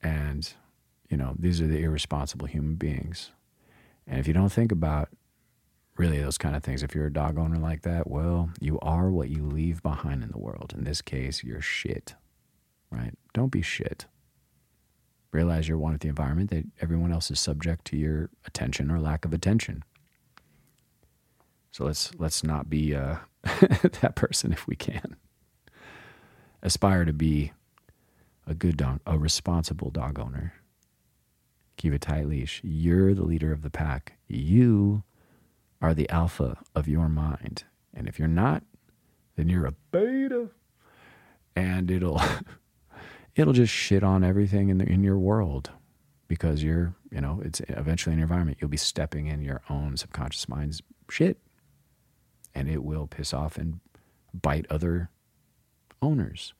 And, 0.02 0.52
you 1.08 1.16
know, 1.16 1.34
these 1.38 1.60
are 1.60 1.66
the 1.66 1.82
irresponsible 1.82 2.46
human 2.46 2.76
beings. 2.76 3.30
And 4.06 4.18
if 4.18 4.26
you 4.26 4.34
don't 4.34 4.52
think 4.52 4.72
about 4.72 5.08
really 5.98 6.20
those 6.20 6.38
kind 6.38 6.56
of 6.56 6.62
things. 6.62 6.82
If 6.82 6.94
you're 6.94 7.06
a 7.06 7.12
dog 7.12 7.36
owner 7.36 7.58
like 7.58 7.82
that, 7.82 8.08
well, 8.08 8.50
you 8.60 8.78
are 8.80 9.10
what 9.10 9.28
you 9.28 9.44
leave 9.44 9.82
behind 9.82 10.22
in 10.22 10.30
the 10.30 10.38
world. 10.38 10.72
In 10.76 10.84
this 10.84 11.02
case, 11.02 11.42
you're 11.42 11.60
shit, 11.60 12.14
right? 12.90 13.12
Don't 13.34 13.50
be 13.50 13.62
shit. 13.62 14.06
Realize 15.32 15.68
you're 15.68 15.78
one 15.78 15.92
with 15.92 16.00
the 16.00 16.08
environment, 16.08 16.50
that 16.50 16.64
everyone 16.80 17.12
else 17.12 17.30
is 17.30 17.38
subject 17.38 17.84
to 17.86 17.96
your 17.96 18.30
attention 18.46 18.90
or 18.90 18.98
lack 18.98 19.24
of 19.24 19.32
attention. 19.34 19.82
So 21.70 21.84
let's 21.84 22.10
let's 22.18 22.42
not 22.42 22.70
be 22.70 22.94
uh, 22.94 23.16
that 23.42 24.14
person 24.14 24.52
if 24.52 24.66
we 24.66 24.74
can. 24.74 25.16
Aspire 26.62 27.04
to 27.04 27.12
be 27.12 27.52
a 28.46 28.54
good 28.54 28.76
dog, 28.76 29.00
a 29.06 29.18
responsible 29.18 29.90
dog 29.90 30.18
owner. 30.18 30.54
Keep 31.76 31.92
a 31.92 31.98
tight 31.98 32.26
leash. 32.26 32.60
You're 32.64 33.14
the 33.14 33.24
leader 33.24 33.52
of 33.52 33.62
the 33.62 33.70
pack. 33.70 34.14
You 34.26 35.04
are 35.80 35.94
the 35.94 36.08
alpha 36.10 36.58
of 36.74 36.88
your 36.88 37.08
mind. 37.08 37.64
And 37.94 38.08
if 38.08 38.18
you're 38.18 38.26
not, 38.26 38.64
then 39.36 39.48
you're 39.48 39.66
a 39.66 39.74
beta. 39.92 40.48
And 41.54 41.90
it'll 41.90 42.20
it'll 43.38 43.52
just 43.52 43.72
shit 43.72 44.02
on 44.02 44.24
everything 44.24 44.68
in 44.68 44.78
the, 44.78 44.84
in 44.84 45.04
your 45.04 45.18
world 45.18 45.70
because 46.26 46.62
you're, 46.62 46.94
you 47.10 47.20
know, 47.20 47.40
it's 47.44 47.60
eventually 47.68 48.12
in 48.12 48.18
your 48.18 48.26
environment 48.26 48.58
you'll 48.60 48.68
be 48.68 48.76
stepping 48.76 49.26
in 49.26 49.40
your 49.40 49.62
own 49.70 49.96
subconscious 49.96 50.48
mind's 50.48 50.82
shit. 51.08 51.38
And 52.54 52.68
it 52.68 52.82
will 52.82 53.06
piss 53.06 53.32
off 53.32 53.56
and 53.56 53.80
bite 54.34 54.66
other 54.68 55.10
owners. 56.02 56.54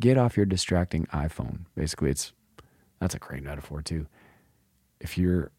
Get 0.00 0.16
off 0.16 0.36
your 0.36 0.46
distracting 0.46 1.06
iPhone. 1.06 1.66
Basically, 1.76 2.10
it's 2.10 2.32
that's 3.00 3.14
a 3.14 3.18
great 3.18 3.42
metaphor 3.42 3.82
too. 3.82 4.06
If 5.00 5.18
you're 5.18 5.50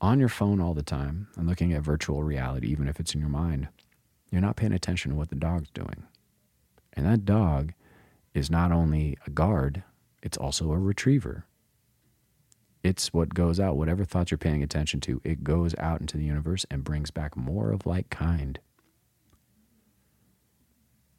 on 0.00 0.20
your 0.20 0.28
phone 0.28 0.60
all 0.60 0.74
the 0.74 0.82
time 0.82 1.28
and 1.36 1.48
looking 1.48 1.72
at 1.72 1.82
virtual 1.82 2.22
reality, 2.22 2.68
even 2.68 2.88
if 2.88 3.00
it's 3.00 3.14
in 3.14 3.20
your 3.20 3.30
mind, 3.30 3.68
you're 4.30 4.42
not 4.42 4.56
paying 4.56 4.72
attention 4.72 5.10
to 5.10 5.16
what 5.16 5.30
the 5.30 5.34
dog's 5.34 5.70
doing. 5.70 6.04
And 6.92 7.06
that 7.06 7.24
dog 7.24 7.72
is 8.34 8.50
not 8.50 8.70
only 8.70 9.16
a 9.26 9.30
guard, 9.30 9.82
it's 10.24 10.38
also 10.38 10.72
a 10.72 10.78
retriever. 10.78 11.44
It's 12.82 13.12
what 13.12 13.34
goes 13.34 13.60
out, 13.60 13.76
whatever 13.76 14.04
thoughts 14.04 14.30
you're 14.30 14.38
paying 14.38 14.62
attention 14.62 15.00
to, 15.02 15.20
it 15.22 15.44
goes 15.44 15.74
out 15.78 16.00
into 16.00 16.16
the 16.16 16.24
universe 16.24 16.64
and 16.70 16.82
brings 16.82 17.10
back 17.10 17.36
more 17.36 17.70
of 17.70 17.86
like 17.86 18.08
kind. 18.08 18.58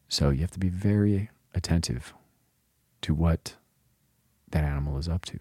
So 0.10 0.32
you 0.32 0.42
have 0.42 0.52
to 0.52 0.60
be 0.60 0.70
very 0.70 1.30
attentive 1.54 2.14
to 3.02 3.14
what 3.14 3.56
that 4.50 4.64
animal 4.64 4.98
is 4.98 5.08
up 5.08 5.24
to, 5.26 5.38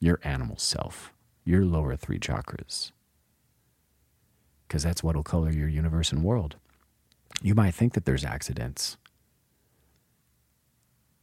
your 0.00 0.20
animal 0.22 0.58
self, 0.58 1.14
your 1.44 1.64
lower 1.64 1.96
three 1.96 2.18
chakras. 2.18 2.92
Because 4.66 4.82
that's 4.82 5.02
what 5.02 5.16
will 5.16 5.22
color 5.22 5.50
your 5.50 5.68
universe 5.68 6.12
and 6.12 6.22
world. 6.22 6.56
You 7.40 7.54
might 7.54 7.74
think 7.74 7.94
that 7.94 8.04
there's 8.04 8.24
accidents, 8.24 8.98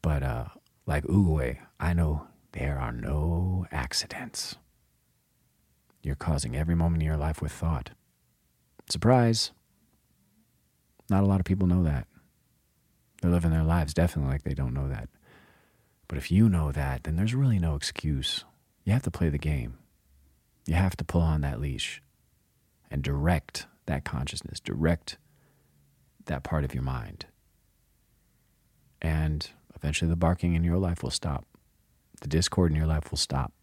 but 0.01 0.23
uh, 0.23 0.45
like 0.85 1.03
Oogway, 1.05 1.57
I 1.79 1.93
know 1.93 2.27
there 2.51 2.77
are 2.79 2.91
no 2.91 3.65
accidents. 3.71 4.55
You're 6.01 6.15
causing 6.15 6.55
every 6.55 6.75
moment 6.75 7.01
of 7.01 7.07
your 7.07 7.17
life 7.17 7.41
with 7.41 7.51
thought. 7.51 7.91
Surprise! 8.89 9.51
Not 11.09 11.23
a 11.23 11.27
lot 11.27 11.39
of 11.39 11.45
people 11.45 11.67
know 11.67 11.83
that. 11.83 12.07
They're 13.21 13.31
living 13.31 13.51
their 13.51 13.63
lives 13.63 13.93
definitely 13.93 14.31
like 14.31 14.43
they 14.43 14.53
don't 14.53 14.73
know 14.73 14.87
that. 14.87 15.09
But 16.07 16.17
if 16.17 16.31
you 16.31 16.49
know 16.49 16.71
that, 16.71 17.03
then 17.03 17.15
there's 17.15 17.33
really 17.33 17.59
no 17.59 17.75
excuse. 17.75 18.45
You 18.83 18.93
have 18.93 19.03
to 19.03 19.11
play 19.11 19.29
the 19.29 19.37
game. 19.39 19.79
You 20.67 20.75
have 20.75 20.95
to 20.97 21.03
pull 21.03 21.21
on 21.21 21.41
that 21.41 21.59
leash 21.59 22.01
and 22.91 23.01
direct 23.01 23.65
that 23.87 24.05
consciousness, 24.05 24.59
direct 24.59 25.17
that 26.25 26.43
part 26.43 26.63
of 26.63 26.73
your 26.73 26.83
mind. 26.83 27.25
And 29.01 29.49
eventually 29.75 30.09
the 30.09 30.15
barking 30.15 30.55
in 30.55 30.63
your 30.63 30.77
life 30.77 31.03
will 31.03 31.11
stop. 31.11 31.45
The 32.21 32.27
discord 32.27 32.71
in 32.71 32.77
your 32.77 32.87
life 32.87 33.11
will 33.11 33.17
stop. 33.17 33.53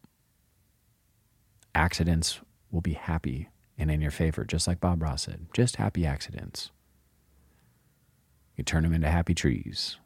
Accidents 1.75 2.41
will 2.71 2.81
be 2.81 2.93
happy 2.93 3.49
and 3.79 3.91
in 3.91 4.01
your 4.01 4.11
favor, 4.11 4.45
just 4.45 4.67
like 4.67 4.81
Bob 4.81 5.03
Ross 5.03 5.23
said. 5.23 5.47
Just 5.55 5.77
happy 5.77 6.05
accidents. 6.05 6.71
You 8.57 8.65
turn 8.65 8.83
them 8.83 8.93
into 8.93 9.09
happy 9.09 9.35
trees, 9.35 9.97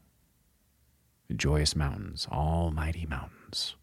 joyous 1.35 1.75
mountains, 1.75 2.29
almighty 2.31 3.05
mountains, 3.05 3.75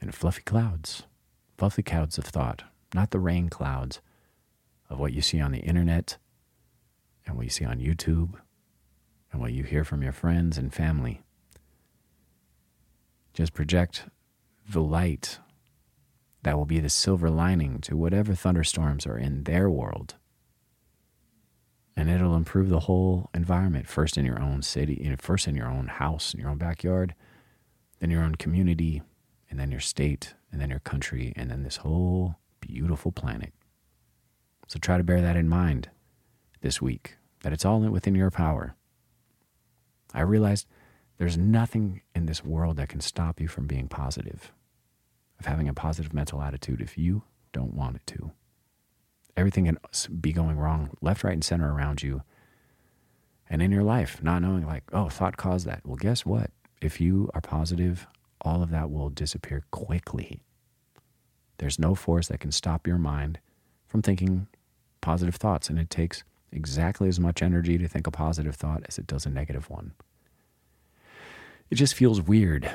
and 0.00 0.14
fluffy 0.14 0.42
clouds, 0.42 1.02
fluffy 1.58 1.82
clouds 1.82 2.18
of 2.18 2.24
thought 2.24 2.62
not 2.94 3.10
the 3.10 3.18
rain 3.18 3.48
clouds 3.48 4.00
of 4.90 4.98
what 4.98 5.12
you 5.12 5.22
see 5.22 5.40
on 5.40 5.52
the 5.52 5.60
internet 5.60 6.18
and 7.26 7.36
what 7.36 7.44
you 7.44 7.50
see 7.50 7.64
on 7.64 7.78
YouTube 7.78 8.34
and 9.32 9.40
what 9.40 9.52
you 9.52 9.64
hear 9.64 9.82
from 9.82 10.02
your 10.02 10.12
friends 10.12 10.58
and 10.58 10.72
family. 10.72 11.22
Just 13.32 13.54
project 13.54 14.04
the 14.68 14.82
light 14.82 15.38
that 16.42 16.56
will 16.56 16.66
be 16.66 16.80
the 16.80 16.90
silver 16.90 17.30
lining 17.30 17.80
to 17.80 17.96
whatever 17.96 18.34
thunderstorms 18.34 19.06
are 19.06 19.16
in 19.16 19.44
their 19.44 19.70
world. 19.70 20.16
And 21.96 22.10
it'll 22.10 22.36
improve 22.36 22.68
the 22.68 22.80
whole 22.80 23.30
environment, 23.34 23.88
first 23.88 24.16
in 24.16 24.24
your 24.24 24.40
own 24.40 24.62
city, 24.62 25.14
first 25.18 25.46
in 25.46 25.54
your 25.54 25.68
own 25.68 25.86
house, 25.86 26.34
in 26.34 26.40
your 26.40 26.50
own 26.50 26.58
backyard, 26.58 27.14
then 28.00 28.10
your 28.10 28.22
own 28.22 28.34
community, 28.34 29.02
and 29.50 29.60
then 29.60 29.70
your 29.70 29.80
state, 29.80 30.34
and 30.50 30.60
then 30.60 30.70
your 30.70 30.80
country, 30.80 31.32
and 31.36 31.50
then 31.50 31.62
this 31.62 31.76
whole 31.76 32.36
beautiful 32.60 33.12
planet. 33.12 33.52
So 34.68 34.78
try 34.78 34.96
to 34.96 35.04
bear 35.04 35.20
that 35.20 35.36
in 35.36 35.48
mind 35.48 35.90
this 36.62 36.80
week, 36.80 37.16
that 37.42 37.52
it's 37.52 37.64
all 37.64 37.80
within 37.80 38.14
your 38.14 38.30
power. 38.30 38.74
I 40.12 40.22
realized 40.22 40.66
there's 41.18 41.38
nothing 41.38 42.02
in 42.14 42.26
this 42.26 42.44
world 42.44 42.76
that 42.76 42.88
can 42.88 43.00
stop 43.00 43.40
you 43.40 43.48
from 43.48 43.66
being 43.66 43.88
positive 43.88 44.52
of 45.38 45.46
having 45.46 45.68
a 45.68 45.74
positive 45.74 46.12
mental 46.12 46.42
attitude 46.42 46.80
if 46.80 46.98
you 46.98 47.22
don't 47.52 47.74
want 47.74 47.96
it 47.96 48.06
to. 48.06 48.32
Everything 49.36 49.66
can 49.66 49.78
be 50.20 50.32
going 50.32 50.58
wrong 50.58 50.90
left, 51.00 51.24
right, 51.24 51.32
and 51.32 51.44
center 51.44 51.72
around 51.72 52.02
you 52.02 52.22
and 53.52 53.60
in 53.60 53.70
your 53.70 53.82
life, 53.82 54.22
not 54.22 54.40
knowing, 54.40 54.66
like, 54.66 54.84
oh, 54.94 55.10
thought 55.10 55.36
caused 55.36 55.66
that. 55.66 55.82
Well, 55.84 55.96
guess 55.96 56.24
what? 56.24 56.50
If 56.80 57.00
you 57.00 57.30
are 57.34 57.40
positive, 57.42 58.06
all 58.40 58.62
of 58.62 58.70
that 58.70 58.90
will 58.90 59.10
disappear 59.10 59.64
quickly. 59.70 60.42
There's 61.58 61.78
no 61.78 61.94
force 61.94 62.28
that 62.28 62.40
can 62.40 62.50
stop 62.50 62.86
your 62.86 62.96
mind 62.96 63.38
from 63.86 64.00
thinking 64.00 64.48
positive 65.02 65.36
thoughts, 65.36 65.68
and 65.68 65.78
it 65.78 65.90
takes 65.90 66.24
exactly 66.52 67.08
as 67.08 67.18
much 67.18 67.42
energy 67.42 67.78
to 67.78 67.88
think 67.88 68.06
a 68.06 68.10
positive 68.10 68.54
thought 68.56 68.82
as 68.88 68.98
it 68.98 69.06
does 69.06 69.26
a 69.26 69.30
negative 69.30 69.70
one. 69.70 69.92
It 71.70 71.76
just 71.76 71.94
feels 71.94 72.20
weird 72.20 72.70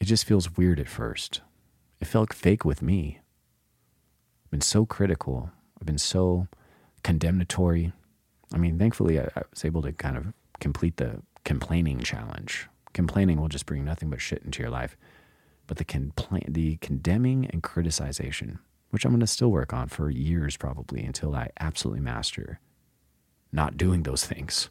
it 0.00 0.06
just 0.06 0.24
feels 0.24 0.56
weird 0.56 0.80
at 0.80 0.88
first. 0.88 1.42
It 2.00 2.06
felt 2.06 2.32
fake 2.32 2.64
with 2.64 2.80
me. 2.80 3.20
I've 4.46 4.50
been 4.50 4.60
so 4.62 4.86
critical. 4.86 5.50
I've 5.78 5.86
been 5.86 5.98
so 5.98 6.48
condemnatory. 7.02 7.92
I 8.52 8.56
mean, 8.56 8.78
thankfully, 8.78 9.20
I, 9.20 9.24
I 9.36 9.42
was 9.50 9.64
able 9.64 9.82
to 9.82 9.92
kind 9.92 10.16
of 10.16 10.32
complete 10.58 10.96
the 10.96 11.20
complaining 11.44 12.00
challenge. 12.00 12.66
Complaining 12.94 13.38
will 13.40 13.48
just 13.48 13.66
bring 13.66 13.84
nothing 13.84 14.08
but 14.08 14.20
shit 14.22 14.42
into 14.42 14.62
your 14.62 14.70
life. 14.70 14.96
But 15.66 15.76
the, 15.76 15.84
compla- 15.84 16.52
the 16.52 16.76
condemning 16.78 17.46
and 17.46 17.62
criticization, 17.62 18.58
which 18.90 19.04
I'm 19.04 19.12
going 19.12 19.20
to 19.20 19.26
still 19.26 19.50
work 19.50 19.72
on 19.72 19.88
for 19.88 20.10
years 20.10 20.56
probably 20.56 21.04
until 21.04 21.34
I 21.34 21.50
absolutely 21.58 22.00
master 22.00 22.60
not 23.52 23.76
doing 23.76 24.02
those 24.02 24.24
things. 24.24 24.70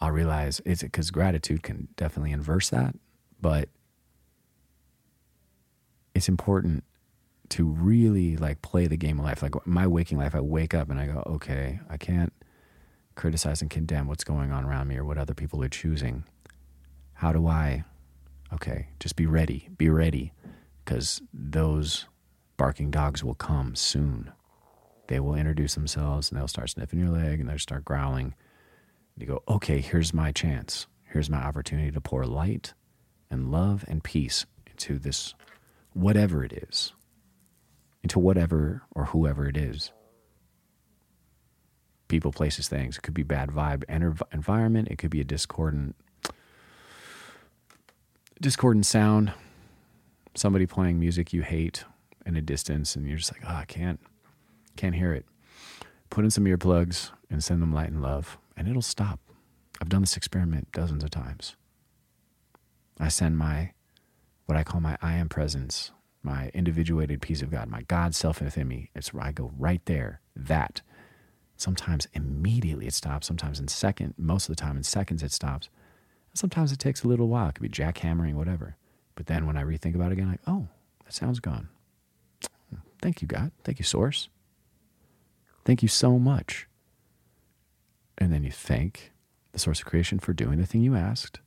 I'll 0.00 0.12
realize 0.12 0.60
it's 0.64 0.82
because 0.82 1.10
gratitude 1.10 1.62
can 1.62 1.88
definitely 1.96 2.30
inverse 2.30 2.70
that, 2.70 2.94
but 3.40 3.68
it's 6.14 6.28
important 6.28 6.84
to 7.50 7.64
really 7.64 8.36
like 8.36 8.62
play 8.62 8.86
the 8.86 8.96
game 8.96 9.18
of 9.18 9.24
life. 9.24 9.42
Like 9.42 9.66
my 9.66 9.86
waking 9.86 10.18
life, 10.18 10.34
I 10.34 10.40
wake 10.40 10.74
up 10.74 10.90
and 10.90 11.00
I 11.00 11.06
go, 11.06 11.22
okay, 11.26 11.80
I 11.88 11.96
can't 11.96 12.32
criticize 13.16 13.60
and 13.60 13.70
condemn 13.70 14.06
what's 14.06 14.24
going 14.24 14.52
on 14.52 14.64
around 14.64 14.88
me 14.88 14.96
or 14.96 15.04
what 15.04 15.18
other 15.18 15.34
people 15.34 15.62
are 15.64 15.68
choosing. 15.68 16.24
How 17.14 17.32
do 17.32 17.48
I, 17.48 17.84
okay, 18.52 18.88
just 19.00 19.16
be 19.16 19.26
ready, 19.26 19.68
be 19.76 19.90
ready, 19.90 20.32
because 20.88 21.20
those 21.34 22.06
barking 22.56 22.90
dogs 22.90 23.22
will 23.22 23.34
come 23.34 23.74
soon. 23.74 24.32
They 25.08 25.20
will 25.20 25.34
introduce 25.34 25.74
themselves 25.74 26.30
and 26.30 26.40
they'll 26.40 26.48
start 26.48 26.70
sniffing 26.70 26.98
your 26.98 27.10
leg 27.10 27.40
and 27.40 27.48
they'll 27.48 27.58
start 27.58 27.84
growling 27.84 28.34
you 29.18 29.26
go, 29.26 29.42
okay, 29.48 29.80
here's 29.80 30.14
my 30.14 30.32
chance. 30.32 30.86
Here's 31.04 31.28
my 31.28 31.38
opportunity 31.38 31.90
to 31.90 32.00
pour 32.00 32.24
light 32.24 32.74
and 33.30 33.50
love 33.50 33.84
and 33.88 34.02
peace 34.02 34.46
into 34.68 34.98
this, 34.98 35.34
whatever 35.92 36.44
it 36.44 36.52
is, 36.52 36.92
into 38.02 38.18
whatever 38.18 38.82
or 38.94 39.06
whoever 39.06 39.48
it 39.48 39.56
is. 39.56 39.92
People, 42.06 42.32
places, 42.32 42.68
things. 42.68 42.96
It 42.96 43.02
could 43.02 43.12
be 43.12 43.24
bad 43.24 43.50
vibe 43.50 43.82
environment. 44.32 44.88
It 44.88 44.98
could 44.98 45.10
be 45.10 45.20
a 45.20 45.24
discordant, 45.24 45.96
discordant 48.40 48.86
sound. 48.86 49.32
Somebody 50.38 50.66
playing 50.66 51.00
music 51.00 51.32
you 51.32 51.42
hate 51.42 51.84
in 52.24 52.36
a 52.36 52.40
distance, 52.40 52.94
and 52.94 53.08
you're 53.08 53.18
just 53.18 53.32
like, 53.32 53.42
oh, 53.44 53.56
I 53.56 53.64
can't, 53.64 53.98
can't 54.76 54.94
hear 54.94 55.12
it. 55.12 55.26
Put 56.10 56.24
in 56.24 56.30
some 56.30 56.44
earplugs 56.44 57.10
and 57.28 57.42
send 57.42 57.60
them 57.60 57.72
light 57.72 57.90
and 57.90 58.00
love 58.00 58.38
and 58.58 58.68
it'll 58.68 58.82
stop. 58.82 59.20
I've 59.80 59.88
done 59.88 60.02
this 60.02 60.16
experiment 60.16 60.72
dozens 60.72 61.04
of 61.04 61.10
times. 61.10 61.54
I 62.98 63.08
send 63.08 63.38
my, 63.38 63.72
what 64.46 64.58
I 64.58 64.64
call 64.64 64.80
my 64.80 64.98
I 65.00 65.14
am 65.14 65.28
presence, 65.28 65.92
my 66.22 66.50
individuated 66.52 67.22
piece 67.22 67.40
of 67.40 67.50
God, 67.50 67.68
my 67.68 67.82
God 67.82 68.14
self 68.14 68.42
within 68.42 68.66
me. 68.66 68.90
It's 68.94 69.14
where 69.14 69.24
I 69.24 69.32
go 69.32 69.52
right 69.56 69.80
there, 69.86 70.20
that. 70.34 70.82
Sometimes 71.56 72.06
immediately 72.12 72.86
it 72.86 72.94
stops. 72.94 73.26
Sometimes 73.26 73.58
in 73.58 73.68
second, 73.68 74.14
most 74.16 74.48
of 74.48 74.56
the 74.56 74.60
time 74.60 74.76
in 74.76 74.82
seconds 74.82 75.22
it 75.22 75.32
stops. 75.32 75.68
Sometimes 76.34 76.72
it 76.72 76.78
takes 76.78 77.02
a 77.02 77.08
little 77.08 77.28
while. 77.28 77.48
It 77.48 77.56
could 77.56 77.62
be 77.62 77.68
jackhammering, 77.68 78.34
whatever. 78.34 78.76
But 79.18 79.26
then 79.26 79.46
when 79.46 79.56
I 79.56 79.64
rethink 79.64 79.96
about 79.96 80.12
it 80.12 80.12
again, 80.12 80.28
like, 80.28 80.42
oh, 80.46 80.68
that 81.04 81.12
sound's 81.12 81.40
gone. 81.40 81.68
Thank 83.02 83.20
you, 83.20 83.26
God. 83.26 83.50
Thank 83.64 83.80
you, 83.80 83.84
Source. 83.84 84.28
Thank 85.64 85.82
you 85.82 85.88
so 85.88 86.20
much. 86.20 86.68
And 88.16 88.32
then 88.32 88.44
you 88.44 88.52
thank 88.52 89.10
the 89.50 89.58
source 89.58 89.80
of 89.80 89.86
creation 89.86 90.20
for 90.20 90.32
doing 90.32 90.60
the 90.60 90.66
thing 90.66 90.82
you 90.82 90.94
asked. 90.94 91.40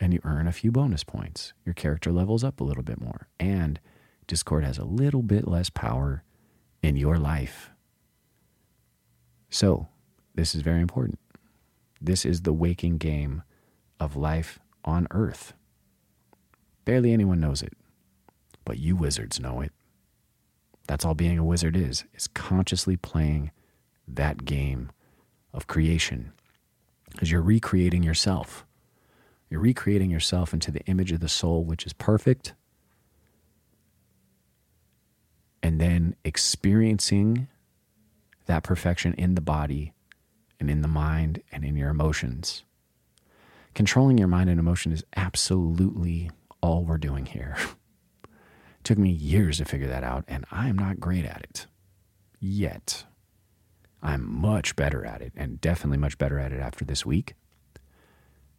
And 0.00 0.12
you 0.12 0.18
earn 0.24 0.48
a 0.48 0.52
few 0.52 0.72
bonus 0.72 1.04
points. 1.04 1.52
Your 1.64 1.74
character 1.74 2.10
levels 2.10 2.42
up 2.42 2.60
a 2.60 2.64
little 2.64 2.82
bit 2.82 3.00
more. 3.00 3.28
And 3.38 3.78
Discord 4.26 4.64
has 4.64 4.78
a 4.78 4.84
little 4.84 5.22
bit 5.22 5.46
less 5.46 5.70
power 5.70 6.24
in 6.82 6.96
your 6.96 7.18
life. 7.18 7.70
So, 9.48 9.86
this 10.34 10.56
is 10.56 10.62
very 10.62 10.80
important. 10.80 11.20
This 12.00 12.26
is 12.26 12.42
the 12.42 12.52
waking 12.52 12.98
game 12.98 13.44
of 14.00 14.16
life 14.16 14.58
on 14.84 15.06
Earth. 15.12 15.54
Barely 16.84 17.12
anyone 17.12 17.40
knows 17.40 17.62
it, 17.62 17.74
but 18.64 18.78
you 18.78 18.96
wizards 18.96 19.38
know 19.38 19.60
it. 19.60 19.72
That's 20.86 21.04
all 21.04 21.14
being 21.14 21.38
a 21.38 21.44
wizard 21.44 21.76
is, 21.76 22.04
is 22.14 22.26
consciously 22.28 22.96
playing 22.96 23.50
that 24.08 24.44
game 24.44 24.90
of 25.52 25.66
creation 25.66 26.32
because 27.10 27.30
you're 27.30 27.40
recreating 27.40 28.02
yourself. 28.02 28.66
You're 29.48 29.60
recreating 29.60 30.10
yourself 30.10 30.52
into 30.52 30.70
the 30.70 30.84
image 30.86 31.12
of 31.12 31.20
the 31.20 31.28
soul, 31.28 31.62
which 31.64 31.86
is 31.86 31.92
perfect, 31.92 32.54
and 35.62 35.80
then 35.80 36.16
experiencing 36.24 37.48
that 38.46 38.64
perfection 38.64 39.14
in 39.14 39.34
the 39.34 39.40
body 39.40 39.92
and 40.58 40.70
in 40.70 40.82
the 40.82 40.88
mind 40.88 41.42
and 41.52 41.64
in 41.64 41.76
your 41.76 41.90
emotions. 41.90 42.64
Controlling 43.74 44.18
your 44.18 44.28
mind 44.28 44.50
and 44.50 44.58
emotion 44.58 44.92
is 44.92 45.04
absolutely 45.16 46.30
all 46.62 46.84
we're 46.84 46.98
doing 46.98 47.26
here. 47.26 47.56
took 48.84 48.98
me 48.98 49.10
years 49.10 49.58
to 49.58 49.64
figure 49.64 49.88
that 49.88 50.04
out, 50.04 50.24
and 50.26 50.44
I 50.50 50.68
am 50.68 50.76
not 50.76 51.00
great 51.00 51.24
at 51.24 51.42
it 51.42 51.66
yet. 52.40 53.04
I'm 54.02 54.28
much 54.28 54.74
better 54.74 55.06
at 55.06 55.22
it 55.22 55.32
and 55.36 55.60
definitely 55.60 55.98
much 55.98 56.18
better 56.18 56.38
at 56.38 56.52
it 56.52 56.60
after 56.60 56.84
this 56.84 57.06
week. 57.06 57.34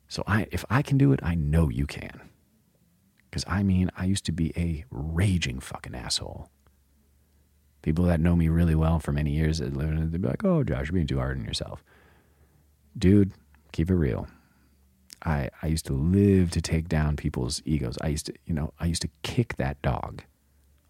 So 0.08 0.24
I 0.26 0.48
if 0.52 0.64
I 0.70 0.82
can 0.82 0.98
do 0.98 1.12
it, 1.12 1.20
I 1.22 1.36
know 1.36 1.70
you 1.70 1.86
can. 1.86 2.30
Cuz 3.32 3.44
I 3.48 3.64
mean, 3.64 3.90
I 3.98 4.06
used 4.06 4.26
to 4.26 4.32
be 4.32 4.54
a 4.56 4.86
raging 4.90 5.60
fucking 5.60 5.96
asshole. 5.96 6.50
People 7.82 8.06
that 8.06 8.22
know 8.22 8.38
me 8.38 8.48
really 8.48 8.76
well 8.76 9.00
for 9.00 9.12
many 9.12 9.32
years 9.32 9.58
that 9.58 9.76
live 9.76 9.90
in 9.90 9.98
it, 9.98 10.12
they'd 10.12 10.22
be 10.22 10.28
like, 10.30 10.46
"Oh, 10.46 10.64
Josh, 10.64 10.88
you're 10.88 10.94
being 10.94 11.08
too 11.08 11.18
hard 11.18 11.38
on 11.38 11.44
yourself." 11.44 11.84
Dude, 12.98 13.34
keep 13.74 13.90
it 13.90 13.96
real. 13.96 14.28
I 15.24 15.50
I 15.62 15.68
used 15.68 15.86
to 15.86 15.94
live 15.94 16.52
to 16.52 16.62
take 16.62 16.88
down 16.90 17.16
people's 17.16 17.62
egos. 17.66 17.98
I 18.02 18.08
used 18.08 18.26
to, 18.28 18.34
you 18.46 18.54
know, 18.54 18.74
I 18.80 18.86
used 18.86 19.02
to 19.04 19.10
kick 19.22 19.56
that 19.58 19.82
dog. 19.82 20.24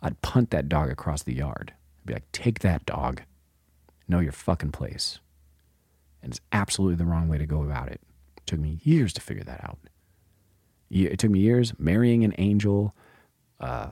I'd 0.02 0.22
punt 0.22 0.50
that 0.52 0.68
dog 0.68 0.90
across 0.90 1.24
the 1.24 1.34
yard. 1.34 1.74
I'd 2.02 2.06
be 2.06 2.14
like, 2.14 2.32
"Take 2.32 2.60
that 2.60 2.86
dog." 2.86 3.22
Know 4.08 4.20
your 4.20 4.34
fucking 4.34 4.72
place. 4.72 5.20
And 6.22 6.32
it's 6.32 6.42
absolutely 6.52 6.96
the 6.96 7.06
wrong 7.06 7.28
way 7.30 7.38
to 7.38 7.46
go 7.46 7.64
about 7.64 7.90
it. 7.90 8.02
It 8.38 8.46
took 8.46 8.60
me 8.60 8.80
years 8.84 9.14
to 9.14 9.22
figure 9.22 9.44
that 9.46 9.64
out. 9.64 9.78
It 10.90 11.20
took 11.20 11.32
me 11.32 11.40
years 11.40 11.74
marrying 11.80 12.24
an 12.24 12.34
angel, 12.38 12.94
uh, 13.60 13.90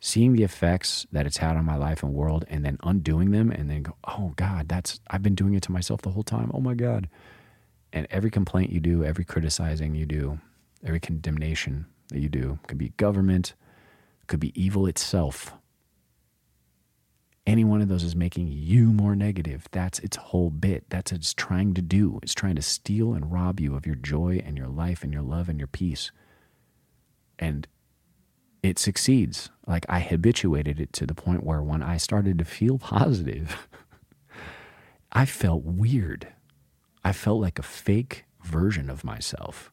seeing 0.00 0.32
the 0.32 0.42
effects 0.42 1.06
that 1.12 1.26
it's 1.26 1.38
had 1.38 1.56
on 1.56 1.64
my 1.64 1.76
life 1.76 2.02
and 2.02 2.12
world, 2.12 2.44
and 2.48 2.64
then 2.64 2.76
undoing 2.82 3.30
them, 3.30 3.50
and 3.50 3.70
then 3.70 3.82
go, 3.84 3.94
oh 4.04 4.32
God, 4.36 4.68
that's 4.68 5.00
I've 5.08 5.22
been 5.22 5.34
doing 5.34 5.54
it 5.54 5.62
to 5.64 5.72
myself 5.72 6.02
the 6.02 6.10
whole 6.10 6.24
time. 6.24 6.50
Oh 6.52 6.60
my 6.60 6.74
God. 6.74 7.08
And 7.92 8.06
every 8.10 8.30
complaint 8.30 8.70
you 8.70 8.80
do, 8.80 9.04
every 9.04 9.24
criticizing 9.24 9.94
you 9.94 10.06
do, 10.06 10.40
every 10.84 11.00
condemnation 11.00 11.86
that 12.08 12.20
you 12.20 12.28
do, 12.28 12.58
could 12.66 12.78
be 12.78 12.90
government, 12.90 13.54
could 14.26 14.40
be 14.40 14.52
evil 14.60 14.86
itself. 14.86 15.52
Any 17.46 17.64
one 17.64 17.82
of 17.82 17.88
those 17.88 18.04
is 18.04 18.14
making 18.14 18.48
you 18.48 18.92
more 18.92 19.16
negative. 19.16 19.66
That's 19.72 19.98
its 19.98 20.16
whole 20.16 20.50
bit. 20.50 20.84
That's 20.88 21.12
what 21.12 21.20
it's 21.20 21.34
trying 21.34 21.74
to 21.74 21.82
do. 21.82 22.20
It's 22.22 22.34
trying 22.34 22.54
to 22.54 22.62
steal 22.62 23.14
and 23.14 23.32
rob 23.32 23.58
you 23.58 23.74
of 23.74 23.84
your 23.84 23.96
joy 23.96 24.40
and 24.44 24.56
your 24.56 24.68
life 24.68 25.02
and 25.02 25.12
your 25.12 25.22
love 25.22 25.48
and 25.48 25.58
your 25.58 25.66
peace. 25.66 26.12
And 27.38 27.66
it 28.62 28.78
succeeds. 28.78 29.50
Like 29.66 29.84
I 29.88 30.00
habituated 30.00 30.80
it 30.80 30.92
to 30.94 31.06
the 31.06 31.14
point 31.14 31.42
where 31.44 31.62
when 31.62 31.82
I 31.82 31.96
started 31.96 32.38
to 32.38 32.44
feel 32.44 32.78
positive, 32.78 33.68
I 35.10 35.26
felt 35.26 35.64
weird. 35.64 36.28
I 37.04 37.12
felt 37.12 37.40
like 37.40 37.58
a 37.58 37.64
fake 37.64 38.24
version 38.42 38.88
of 38.88 39.04
myself 39.04 39.72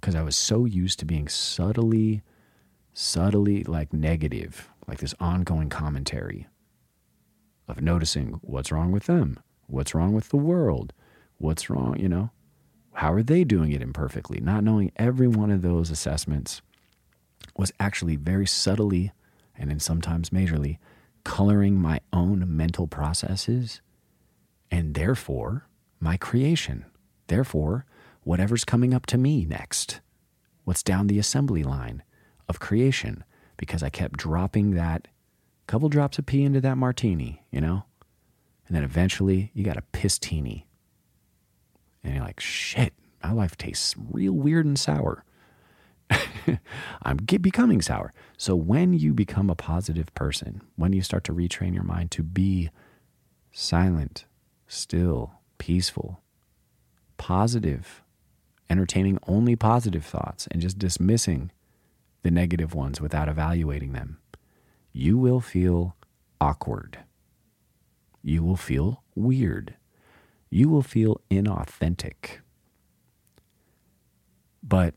because 0.00 0.14
I 0.14 0.22
was 0.22 0.36
so 0.36 0.64
used 0.64 0.98
to 1.00 1.04
being 1.04 1.28
subtly, 1.28 2.22
subtly 2.92 3.64
like 3.64 3.92
negative, 3.92 4.68
like 4.86 4.98
this 4.98 5.14
ongoing 5.20 5.68
commentary 5.68 6.46
of 7.66 7.80
noticing 7.80 8.40
what's 8.42 8.72
wrong 8.72 8.92
with 8.92 9.04
them, 9.04 9.38
what's 9.66 9.94
wrong 9.94 10.12
with 10.12 10.30
the 10.30 10.36
world, 10.36 10.92
what's 11.36 11.68
wrong, 11.68 11.98
you 11.98 12.08
know, 12.08 12.30
how 12.94 13.12
are 13.12 13.22
they 13.22 13.44
doing 13.44 13.70
it 13.72 13.82
imperfectly, 13.82 14.40
not 14.40 14.64
knowing 14.64 14.90
every 14.96 15.28
one 15.28 15.50
of 15.50 15.62
those 15.62 15.90
assessments 15.90 16.62
was 17.56 17.72
actually 17.78 18.16
very 18.16 18.46
subtly 18.46 19.12
and 19.56 19.70
in 19.70 19.78
sometimes 19.78 20.30
majorly 20.30 20.78
coloring 21.24 21.74
my 21.76 22.00
own 22.12 22.44
mental 22.56 22.86
processes 22.86 23.80
and 24.70 24.94
therefore 24.94 25.67
my 26.00 26.16
creation. 26.16 26.84
Therefore, 27.26 27.84
whatever's 28.24 28.64
coming 28.64 28.94
up 28.94 29.06
to 29.06 29.18
me 29.18 29.44
next, 29.44 30.00
what's 30.64 30.82
down 30.82 31.06
the 31.06 31.18
assembly 31.18 31.62
line 31.62 32.02
of 32.48 32.60
creation, 32.60 33.24
because 33.56 33.82
I 33.82 33.90
kept 33.90 34.18
dropping 34.18 34.72
that 34.72 35.08
couple 35.68 35.88
drops 35.88 36.18
of 36.18 36.26
pee 36.26 36.42
into 36.42 36.60
that 36.62 36.78
martini, 36.78 37.44
you 37.52 37.60
know? 37.60 37.84
And 38.66 38.76
then 38.76 38.82
eventually 38.82 39.52
you 39.54 39.62
got 39.62 39.76
a 39.76 39.84
pistini. 39.92 40.64
And 42.02 42.14
you're 42.14 42.24
like, 42.24 42.40
shit, 42.40 42.94
my 43.22 43.32
life 43.32 43.56
tastes 43.56 43.94
real 44.10 44.32
weird 44.32 44.66
and 44.66 44.78
sour. 44.78 45.24
I'm 47.02 47.18
becoming 47.18 47.82
sour. 47.82 48.12
So 48.38 48.56
when 48.56 48.94
you 48.94 49.12
become 49.12 49.50
a 49.50 49.54
positive 49.54 50.12
person, 50.14 50.62
when 50.76 50.92
you 50.92 51.02
start 51.02 51.22
to 51.24 51.34
retrain 51.34 51.74
your 51.74 51.84
mind 51.84 52.10
to 52.12 52.22
be 52.22 52.70
silent, 53.52 54.24
still, 54.66 55.34
peaceful, 55.58 56.20
positive, 57.16 58.02
entertaining 58.70 59.18
only 59.26 59.56
positive 59.56 60.04
thoughts 60.04 60.46
and 60.50 60.60
just 60.60 60.78
dismissing 60.78 61.50
the 62.22 62.30
negative 62.30 62.74
ones 62.74 63.00
without 63.00 63.28
evaluating 63.28 63.92
them, 63.92 64.18
you 64.92 65.16
will 65.16 65.40
feel 65.40 65.96
awkward. 66.40 66.98
You 68.22 68.42
will 68.42 68.56
feel 68.56 69.02
weird. 69.14 69.74
You 70.50 70.68
will 70.68 70.82
feel 70.82 71.20
inauthentic. 71.30 72.38
But 74.62 74.94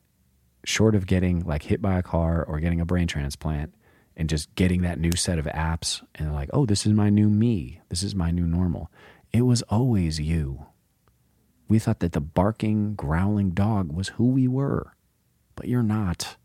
short 0.63 0.95
of 0.95 1.07
getting 1.07 1.41
like 1.45 1.63
hit 1.63 1.81
by 1.81 1.97
a 1.97 2.03
car 2.03 2.43
or 2.43 2.59
getting 2.59 2.81
a 2.81 2.85
brain 2.85 3.07
transplant 3.07 3.73
and 4.17 4.29
just 4.29 4.53
getting 4.55 4.81
that 4.81 4.99
new 4.99 5.11
set 5.15 5.39
of 5.39 5.45
apps 5.45 6.03
and 6.15 6.33
like, 6.33 6.49
oh, 6.53 6.65
this 6.65 6.85
is 6.85 6.93
my 6.93 7.09
new 7.09 7.29
me. 7.29 7.79
This 7.89 8.03
is 8.03 8.13
my 8.15 8.31
new 8.31 8.45
normal. 8.45 8.91
It 9.33 9.43
was 9.43 9.61
always 9.63 10.19
you. 10.19 10.65
We 11.67 11.79
thought 11.79 11.99
that 11.99 12.11
the 12.11 12.21
barking, 12.21 12.95
growling 12.95 13.51
dog 13.51 13.93
was 13.93 14.09
who 14.09 14.27
we 14.27 14.47
were, 14.47 14.93
but 15.55 15.67
you're 15.67 15.83
not. 15.83 16.35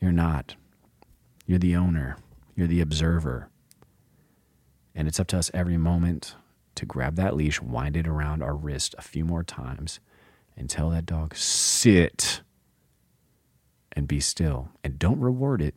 You're 0.00 0.12
not. 0.12 0.56
You're 1.46 1.58
the 1.58 1.76
owner, 1.76 2.16
you're 2.54 2.66
the 2.66 2.80
observer. 2.80 3.48
And 4.94 5.08
it's 5.08 5.20
up 5.20 5.26
to 5.28 5.38
us 5.38 5.50
every 5.54 5.76
moment 5.76 6.34
to 6.74 6.86
grab 6.86 7.16
that 7.16 7.36
leash, 7.36 7.60
wind 7.60 7.96
it 7.96 8.06
around 8.06 8.42
our 8.42 8.54
wrist 8.54 8.94
a 8.98 9.02
few 9.02 9.24
more 9.24 9.42
times, 9.42 10.00
and 10.56 10.68
tell 10.68 10.90
that 10.90 11.06
dog, 11.06 11.34
sit 11.36 12.42
and 13.92 14.06
be 14.06 14.20
still. 14.20 14.70
And 14.84 14.98
don't 14.98 15.20
reward 15.20 15.62
it 15.62 15.74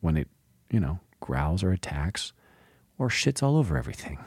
when 0.00 0.16
it, 0.16 0.28
you 0.70 0.80
know, 0.80 1.00
growls 1.20 1.62
or 1.62 1.72
attacks 1.72 2.32
or 2.98 3.08
shits 3.08 3.42
all 3.42 3.56
over 3.56 3.76
everything. 3.76 4.18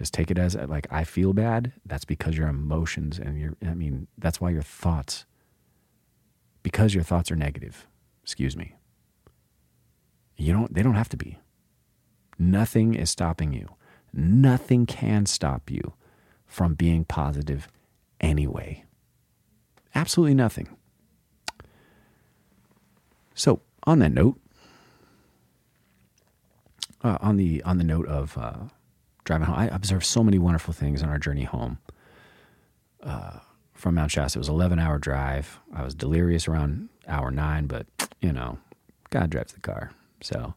Just 0.00 0.14
take 0.14 0.30
it 0.30 0.38
as 0.38 0.54
like 0.54 0.86
I 0.90 1.04
feel 1.04 1.34
bad. 1.34 1.74
That's 1.84 2.06
because 2.06 2.34
your 2.34 2.48
emotions 2.48 3.18
and 3.18 3.38
your 3.38 3.54
I 3.62 3.74
mean, 3.74 4.06
that's 4.16 4.40
why 4.40 4.48
your 4.48 4.62
thoughts 4.62 5.26
because 6.62 6.94
your 6.94 7.04
thoughts 7.04 7.30
are 7.30 7.36
negative. 7.36 7.86
Excuse 8.22 8.56
me. 8.56 8.76
You 10.38 10.54
don't 10.54 10.72
they 10.72 10.82
don't 10.82 10.94
have 10.94 11.10
to 11.10 11.18
be. 11.18 11.38
Nothing 12.38 12.94
is 12.94 13.10
stopping 13.10 13.52
you. 13.52 13.68
Nothing 14.10 14.86
can 14.86 15.26
stop 15.26 15.70
you 15.70 15.92
from 16.46 16.72
being 16.72 17.04
positive 17.04 17.68
anyway. 18.22 18.84
Absolutely 19.94 20.32
nothing. 20.32 20.68
So, 23.34 23.60
on 23.84 23.98
that 23.98 24.12
note, 24.12 24.40
uh, 27.04 27.18
on 27.20 27.36
the 27.36 27.62
on 27.64 27.76
the 27.76 27.84
note 27.84 28.06
of 28.06 28.38
uh, 28.38 28.60
driving 29.30 29.46
home, 29.46 29.56
I 29.56 29.66
observed 29.68 30.04
so 30.04 30.24
many 30.24 30.40
wonderful 30.40 30.74
things 30.74 31.04
on 31.04 31.08
our 31.08 31.18
journey 31.18 31.44
home 31.44 31.78
uh, 33.04 33.38
from 33.74 33.94
Mount 33.94 34.10
Shasta. 34.10 34.38
It 34.38 34.40
was 34.40 34.48
an 34.48 34.56
11 34.56 34.80
hour 34.80 34.98
drive. 34.98 35.60
I 35.72 35.84
was 35.84 35.94
delirious 35.94 36.48
around 36.48 36.88
hour 37.06 37.30
nine, 37.30 37.68
but 37.68 37.86
you 38.20 38.32
know, 38.32 38.58
God 39.10 39.30
drives 39.30 39.52
the 39.52 39.60
car, 39.60 39.92
so 40.20 40.54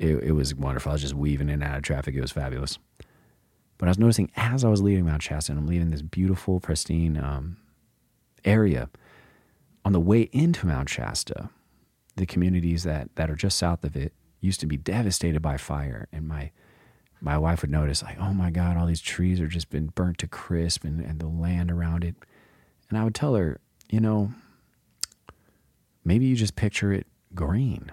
it, 0.00 0.16
it 0.24 0.32
was 0.32 0.56
wonderful. 0.56 0.90
I 0.90 0.94
was 0.94 1.02
just 1.02 1.14
weaving 1.14 1.48
in 1.48 1.62
and 1.62 1.62
out 1.62 1.76
of 1.76 1.82
traffic. 1.84 2.16
It 2.16 2.20
was 2.20 2.32
fabulous. 2.32 2.80
But 3.78 3.86
I 3.86 3.90
was 3.90 3.98
noticing 3.98 4.32
as 4.34 4.64
I 4.64 4.68
was 4.68 4.82
leaving 4.82 5.04
Mount 5.06 5.22
Shasta, 5.22 5.52
and 5.52 5.60
I'm 5.60 5.68
leaving 5.68 5.90
this 5.90 6.02
beautiful, 6.02 6.58
pristine 6.58 7.16
um, 7.16 7.58
area. 8.44 8.90
On 9.84 9.92
the 9.92 10.00
way 10.00 10.22
into 10.32 10.66
Mount 10.66 10.88
Shasta, 10.88 11.48
the 12.16 12.26
communities 12.26 12.82
that, 12.82 13.14
that 13.14 13.30
are 13.30 13.36
just 13.36 13.56
south 13.56 13.84
of 13.84 13.94
it 13.94 14.12
used 14.40 14.58
to 14.60 14.66
be 14.66 14.76
devastated 14.76 15.40
by 15.40 15.56
fire. 15.56 16.08
And 16.12 16.26
my 16.26 16.50
my 17.20 17.36
wife 17.36 17.62
would 17.62 17.70
notice, 17.70 18.02
like, 18.02 18.18
oh 18.18 18.32
my 18.32 18.50
God, 18.50 18.76
all 18.76 18.86
these 18.86 19.00
trees 19.00 19.40
are 19.40 19.46
just 19.46 19.70
been 19.70 19.88
burnt 19.88 20.18
to 20.18 20.26
crisp 20.26 20.84
and, 20.84 21.00
and 21.00 21.20
the 21.20 21.26
land 21.26 21.70
around 21.70 22.04
it. 22.04 22.14
And 22.88 22.98
I 22.98 23.04
would 23.04 23.14
tell 23.14 23.34
her, 23.34 23.60
you 23.90 24.00
know, 24.00 24.32
maybe 26.04 26.26
you 26.26 26.36
just 26.36 26.56
picture 26.56 26.92
it 26.92 27.06
green, 27.34 27.92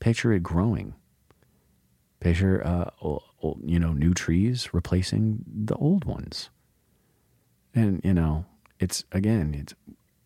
picture 0.00 0.32
it 0.32 0.42
growing, 0.42 0.94
picture, 2.20 2.64
uh, 2.66 2.90
old, 3.00 3.60
you 3.64 3.78
know, 3.78 3.92
new 3.92 4.14
trees 4.14 4.72
replacing 4.72 5.44
the 5.46 5.74
old 5.74 6.04
ones. 6.04 6.50
And, 7.74 8.00
you 8.04 8.14
know, 8.14 8.44
it's 8.78 9.04
again, 9.12 9.54
it's 9.58 9.74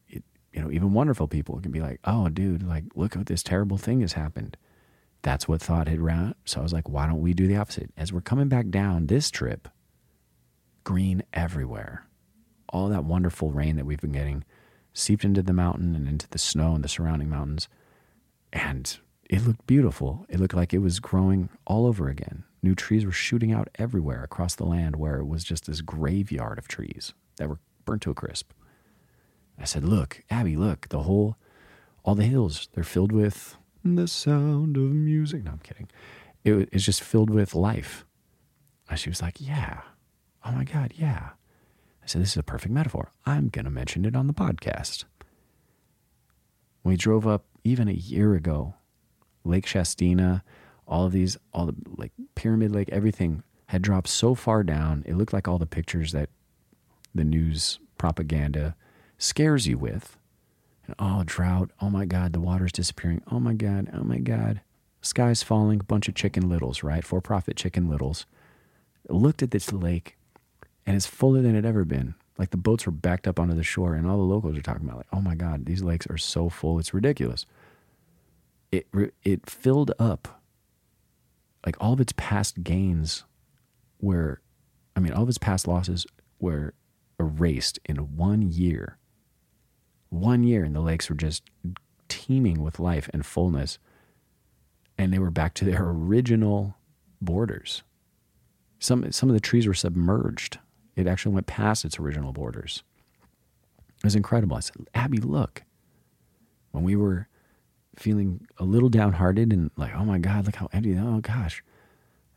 it, 0.09 0.25
you 0.53 0.61
know, 0.61 0.71
even 0.71 0.93
wonderful 0.93 1.29
people 1.29 1.61
can 1.61 1.71
be 1.71 1.81
like, 1.81 2.01
oh, 2.05 2.29
dude, 2.29 2.63
like, 2.63 2.85
look 2.95 3.15
what 3.15 3.27
this 3.27 3.43
terrible 3.43 3.79
thing 3.79 4.01
has 4.01 4.13
happened. 4.15 4.57
That's 5.27 5.49
what 5.49 5.61
thought 5.61 5.89
had 5.89 6.01
ran. 6.01 6.37
So 6.45 6.61
I 6.61 6.63
was 6.63 6.73
like, 6.73 6.89
why 6.89 7.09
don't 7.09 7.21
we 7.21 7.35
do 7.35 7.49
the 7.49 7.57
opposite? 7.57 7.91
As 7.97 8.13
we're 8.13 8.21
coming 8.21 8.47
back 8.49 8.69
down 8.69 9.09
this 9.09 9.29
trip, 9.29 9.67
green 10.85 11.25
everywhere. 11.33 12.07
All 12.69 12.89
that 12.91 13.03
wonderful 13.03 13.51
rain 13.51 13.75
that 13.75 13.87
we've 13.87 14.01
been 14.01 14.13
getting 14.13 14.45
seeped 14.95 15.25
into 15.25 15.43
the 15.43 15.53
mountain 15.53 15.97
and 15.97 16.07
into 16.07 16.29
the 16.29 16.39
snow 16.39 16.77
and 16.77 16.85
the 16.85 16.89
surrounding 16.89 17.29
mountains. 17.29 17.67
And 18.53 18.97
it 19.29 19.45
looked 19.45 19.67
beautiful. 19.67 20.27
It 20.29 20.39
looked 20.39 20.55
like 20.55 20.73
it 20.73 20.79
was 20.79 21.01
growing 21.01 21.49
all 21.67 21.87
over 21.87 22.09
again. 22.09 22.45
New 22.63 22.77
trees 22.77 23.05
were 23.05 23.11
shooting 23.11 23.53
out 23.53 23.69
everywhere 23.75 24.23
across 24.23 24.55
the 24.55 24.65
land 24.65 24.95
where 24.95 25.17
it 25.17 25.27
was 25.27 25.43
just 25.43 25.67
this 25.67 25.81
graveyard 25.81 26.57
of 26.57 26.69
trees 26.69 27.15
that 27.39 27.49
were 27.49 27.59
burnt 27.85 28.03
to 28.03 28.13
a 28.13 28.15
crisp. 28.15 28.53
I 29.59 29.65
said, 29.65 29.83
Look, 29.83 30.23
Abby, 30.31 30.55
look, 30.55 30.89
the 30.91 31.01
whole, 31.01 31.37
all 32.05 32.15
the 32.15 32.27
hills, 32.27 32.69
they're 32.75 32.85
filled 32.85 33.11
with 33.11 33.57
the 33.95 34.09
sound 34.09 34.77
of 34.77 34.83
music. 34.83 35.45
No, 35.45 35.53
I'm 35.53 35.59
kidding. 35.59 35.89
It, 36.45 36.69
it's 36.73 36.85
just 36.85 37.03
filled 37.03 37.31
with 37.31 37.55
life. 37.55 38.05
And 38.91 38.99
she 38.99 39.09
was 39.09 39.23
like, 39.23 39.41
Yeah. 39.41 39.81
Oh 40.45 40.53
my 40.53 40.65
God, 40.65 40.93
yeah. 40.97 41.31
I 42.03 42.07
said, 42.07 42.23
This 42.23 42.33
is 42.33 42.37
a 42.37 42.43
perfect 42.43 42.73
metaphor. 42.73 43.13
I'm 43.25 43.49
going 43.49 43.65
to 43.65 43.71
mention 43.71 44.05
it 44.05 44.17
on 44.17 44.27
the 44.27 44.35
podcast. 44.35 45.05
we 46.85 46.97
drove 46.97 47.27
up 47.27 47.45
even 47.65 47.89
a 47.89 47.93
year 47.93 48.35
ago, 48.35 48.75
Lake 49.45 49.67
Shastina, 49.67 50.43
all 50.87 51.05
of 51.07 51.13
these, 51.13 51.37
all 51.53 51.67
the 51.67 51.75
like 51.97 52.13
Pyramid 52.37 52.73
Lake, 52.73 52.89
everything 52.91 53.43
had 53.67 53.83
dropped 53.83 54.09
so 54.09 54.35
far 54.37 54.63
down. 54.63 55.03
It 55.07 55.15
looked 55.17 55.33
like 55.33 55.49
all 55.49 55.59
the 55.59 55.67
pictures 55.67 56.13
that 56.13 56.31
the 57.15 57.25
news 57.25 57.81
propaganda 57.99 58.77
scares 59.19 59.67
you 59.67 59.79
with. 59.79 60.17
And, 60.87 60.97
oh, 60.99 61.23
drought. 61.27 61.71
Oh 61.81 61.91
my 61.91 62.07
God, 62.07 62.33
the 62.33 62.41
water's 62.41 62.73
disappearing. 62.73 63.23
Oh 63.31 63.41
my 63.41 63.55
God. 63.55 63.91
Oh 63.95 64.05
my 64.05 64.19
God. 64.19 64.61
Sky's 65.03 65.43
falling. 65.43 65.79
Bunch 65.81 66.09
of 66.09 66.15
chicken 66.15 66.49
littles, 66.49 66.83
right? 66.83 67.05
For 67.05 67.21
profit 67.21 67.57
chicken 67.57 67.89
littles. 67.89 68.27
Looked 69.09 69.43
at 69.43 69.53
this 69.53 69.73
lake 69.73 70.17
and 70.87 70.97
it's 70.97 71.07
fuller 71.07 71.43
than 71.43 71.57
it 71.57 71.65
ever 71.65 71.85
been. 71.85 72.15
Like 72.39 72.51
the 72.51 72.57
boats 72.59 72.87
were 72.87 72.93
backed 72.93 73.29
up 73.29 73.41
onto 73.41 73.55
the 73.55 73.63
shore, 73.63 73.95
and 73.95 74.07
all 74.07 74.19
the 74.19 74.25
locals 74.25 74.57
are 74.59 74.63
talking 74.63 74.85
about, 74.85 74.99
like, 74.99 75.07
oh 75.13 75.23
my 75.23 75.35
God, 75.35 75.67
these 75.67 75.83
lakes 75.83 76.07
are 76.09 76.19
so 76.19 76.49
full, 76.51 76.79
it's 76.79 76.95
ridiculous. 76.95 77.47
it 78.73 78.87
it 79.25 79.49
filled 79.49 79.93
up 79.99 80.43
like 81.65 81.77
all 81.81 81.93
of 81.95 82.01
its 82.01 82.13
past 82.17 82.63
gains 82.63 83.25
were 84.01 84.41
I 84.95 85.01
mean 85.01 85.13
all 85.13 85.23
of 85.25 85.29
its 85.29 85.39
past 85.39 85.67
losses 85.69 86.07
were 86.41 86.75
erased 87.19 87.79
in 87.87 87.97
one 88.17 88.43
year. 88.43 88.99
One 90.09 90.45
year 90.45 90.65
and 90.65 90.75
the 90.75 90.81
lakes 90.81 91.09
were 91.09 91.17
just 91.17 91.43
teeming 92.09 92.63
with 92.63 92.79
life 92.79 93.11
and 93.13 93.27
fullness 93.27 93.79
and 94.99 95.13
they 95.13 95.19
were 95.19 95.31
back 95.31 95.55
to 95.55 95.65
their 95.65 95.89
original 95.89 96.77
borders. 97.21 97.83
Some 98.79 99.11
some 99.13 99.29
of 99.29 99.35
the 99.35 99.41
trees 99.41 99.67
were 99.67 99.75
submerged. 99.75 100.59
It 100.95 101.07
actually 101.07 101.35
went 101.35 101.47
past 101.47 101.85
its 101.85 101.99
original 101.99 102.33
borders. 102.33 102.83
It 103.99 104.05
was 104.05 104.17
incredible. 104.17 104.57
I 104.57 104.61
said, 104.61 104.89
Abby, 104.95 105.19
look. 105.19 105.63
When 106.71 106.85
we 106.85 106.97
were 106.97 107.29
feeling 107.97 108.47
a 108.59 108.65
little 108.65 108.89
downhearted 108.91 109.53
and 109.53 109.71
like, 109.77 109.95
oh 109.95 110.05
my 110.05 110.19
God, 110.19 110.47
look 110.47 110.57
how 110.57 110.69
empty. 110.73 110.97
Oh 110.99 111.21
gosh. 111.21 111.63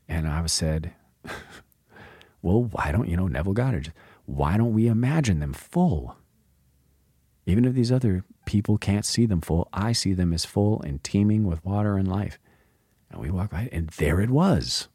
And 0.07 0.27
I 0.27 0.41
was 0.41 0.53
said, 0.53 0.93
well, 2.41 2.63
why 2.63 2.91
don't, 2.91 3.09
you 3.09 3.17
know, 3.17 3.27
Neville 3.27 3.53
Goddard, 3.53 3.93
why 4.25 4.57
don't 4.57 4.73
we 4.73 4.87
imagine 4.87 5.39
them 5.39 5.53
full? 5.53 6.15
Even 7.49 7.65
if 7.65 7.73
these 7.73 7.91
other 7.91 8.23
people 8.45 8.77
can't 8.77 9.05
see 9.05 9.25
them 9.25 9.41
full, 9.41 9.67
I 9.73 9.91
see 9.91 10.13
them 10.13 10.33
as 10.33 10.45
full 10.45 10.81
and 10.81 11.03
teeming 11.03 11.45
with 11.45 11.63
water 11.65 11.97
and 11.97 12.07
life. 12.07 12.39
And 13.11 13.19
we 13.21 13.31
walk 13.31 13.51
by, 13.51 13.69
and 13.71 13.89
there 13.89 14.21
it 14.21 14.29
was. 14.29 14.87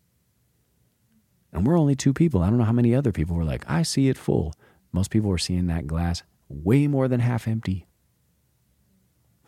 And 1.52 1.66
we're 1.66 1.78
only 1.78 1.94
two 1.94 2.12
people. 2.12 2.42
I 2.42 2.48
don't 2.48 2.58
know 2.58 2.64
how 2.64 2.72
many 2.72 2.94
other 2.94 3.12
people 3.12 3.36
were 3.36 3.44
like, 3.44 3.68
I 3.68 3.82
see 3.82 4.08
it 4.08 4.18
full. 4.18 4.54
Most 4.92 5.10
people 5.10 5.30
were 5.30 5.38
seeing 5.38 5.66
that 5.66 5.86
glass 5.86 6.22
way 6.48 6.86
more 6.86 7.08
than 7.08 7.20
half 7.20 7.48
empty. 7.48 7.86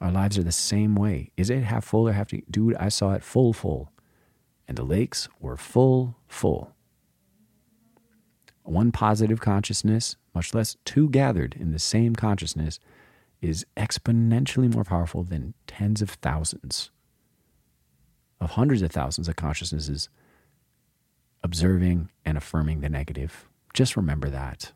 Our 0.01 0.11
lives 0.11 0.37
are 0.39 0.43
the 0.43 0.53
same 0.53 0.95
way. 0.95 1.31
Is 1.37 1.49
it 1.51 1.63
half 1.63 1.85
full 1.85 2.09
or 2.09 2.13
half 2.13 2.33
empty? 2.33 2.45
Dude, 2.51 2.77
I 2.77 2.89
saw 2.89 3.13
it 3.13 3.23
full, 3.23 3.53
full. 3.53 3.93
And 4.69 4.77
the 4.77 4.85
lakes 4.85 5.29
were 5.41 5.57
full, 5.57 6.17
full. 6.29 6.73
One 8.63 8.91
positive 8.91 9.41
consciousness, 9.41 10.17
much 10.35 10.53
less 10.53 10.77
two 10.85 11.09
gathered 11.09 11.55
in 11.59 11.71
the 11.71 11.79
same 11.79 12.17
consciousness, 12.17 12.81
is 13.41 13.67
exponentially 13.77 14.73
more 14.73 14.85
powerful 14.85 15.23
than 15.23 15.55
tens 15.67 16.03
of 16.03 16.11
thousands 16.11 16.91
of 18.41 18.51
hundreds 18.51 18.83
of 18.83 18.91
thousands 18.91 19.29
of 19.29 19.37
consciousnesses 19.37 20.09
observing 21.43 22.11
and 22.25 22.37
affirming 22.37 22.81
the 22.81 22.89
negative. 22.89 23.49
Just 23.73 23.97
remember 23.97 24.29
that. 24.31 24.73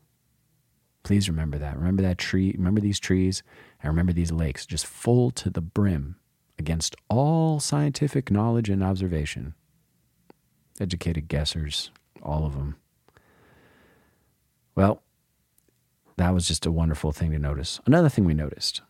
Please 1.03 1.29
remember 1.29 1.57
that. 1.57 1.77
Remember 1.77 2.01
that 2.03 2.17
tree. 2.17 2.53
Remember 2.57 2.81
these 2.81 2.99
trees 2.99 3.43
and 3.81 3.89
remember 3.89 4.13
these 4.13 4.31
lakes 4.31 4.65
just 4.65 4.85
full 4.85 5.31
to 5.31 5.49
the 5.49 5.61
brim 5.61 6.15
against 6.57 6.95
all 7.09 7.59
scientific 7.59 8.29
knowledge 8.29 8.69
and 8.69 8.83
observation. 8.83 9.55
Educated 10.79 11.27
guessers, 11.27 11.89
all 12.21 12.45
of 12.45 12.53
them. 12.53 12.77
Well, 14.75 15.01
that 16.21 16.35
was 16.35 16.47
just 16.47 16.67
a 16.67 16.71
wonderful 16.71 17.11
thing 17.11 17.31
to 17.31 17.39
notice. 17.39 17.79
Another 17.87 18.07
thing 18.07 18.25
we 18.25 18.35
noticed, 18.35 18.81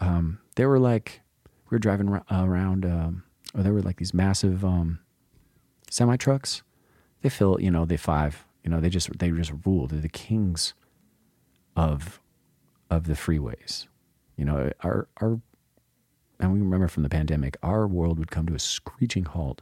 um, 0.00 0.38
they 0.56 0.64
were 0.64 0.78
like, 0.78 1.20
we 1.68 1.74
were 1.74 1.78
driving 1.78 2.08
around, 2.30 2.86
um, 2.86 3.24
or 3.54 3.62
there 3.62 3.74
were 3.74 3.82
like 3.82 3.98
these 3.98 4.14
massive 4.14 4.64
um, 4.64 4.98
semi 5.90 6.16
trucks. 6.16 6.62
They 7.20 7.28
fill, 7.28 7.60
you 7.60 7.70
know, 7.70 7.84
they 7.84 7.98
five, 7.98 8.46
you 8.64 8.70
know, 8.70 8.80
they 8.80 8.88
just 8.88 9.18
they 9.18 9.30
just 9.30 9.52
rule. 9.66 9.86
They're 9.86 10.00
the 10.00 10.08
kings 10.08 10.72
of 11.76 12.22
of 12.90 13.04
the 13.04 13.14
freeways. 13.14 13.86
You 14.36 14.46
know, 14.46 14.72
our 14.80 15.08
our 15.18 15.40
and 16.40 16.54
we 16.54 16.60
remember 16.60 16.88
from 16.88 17.02
the 17.02 17.10
pandemic, 17.10 17.58
our 17.62 17.86
world 17.86 18.18
would 18.18 18.30
come 18.30 18.46
to 18.46 18.54
a 18.54 18.58
screeching 18.58 19.24
halt 19.24 19.60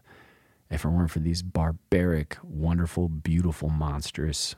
if 0.71 0.85
it 0.85 0.89
weren't 0.89 1.11
for 1.11 1.19
these 1.19 1.43
barbaric, 1.43 2.39
wonderful, 2.45 3.09
beautiful, 3.09 3.69
monstrous 3.69 4.55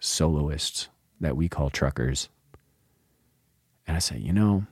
soloists 0.00 0.88
that 1.20 1.36
we 1.36 1.48
call 1.48 1.70
truckers. 1.70 2.28
And 3.86 3.96
I 3.96 4.00
say, 4.00 4.18
you 4.18 4.32
know, 4.32 4.66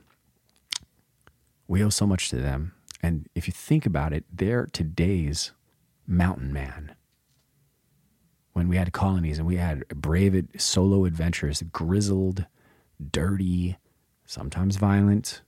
we 1.67 1.83
owe 1.83 1.89
so 1.89 2.07
much 2.07 2.29
to 2.29 2.37
them. 2.37 2.73
And 3.01 3.27
if 3.35 3.47
you 3.47 3.53
think 3.53 3.85
about 3.85 4.13
it, 4.13 4.25
they're 4.31 4.65
today's 4.65 5.51
mountain 6.07 6.53
man 6.53 6.95
when 8.57 8.67
we 8.67 8.77
had 8.77 8.91
colonies 8.91 9.37
and 9.37 9.45
we 9.45 9.57
had 9.57 9.87
brave 9.89 10.47
solo 10.57 11.05
adventurers, 11.05 11.61
grizzled, 11.71 12.47
dirty, 13.11 13.77
sometimes 14.25 14.77
violent 14.77 15.41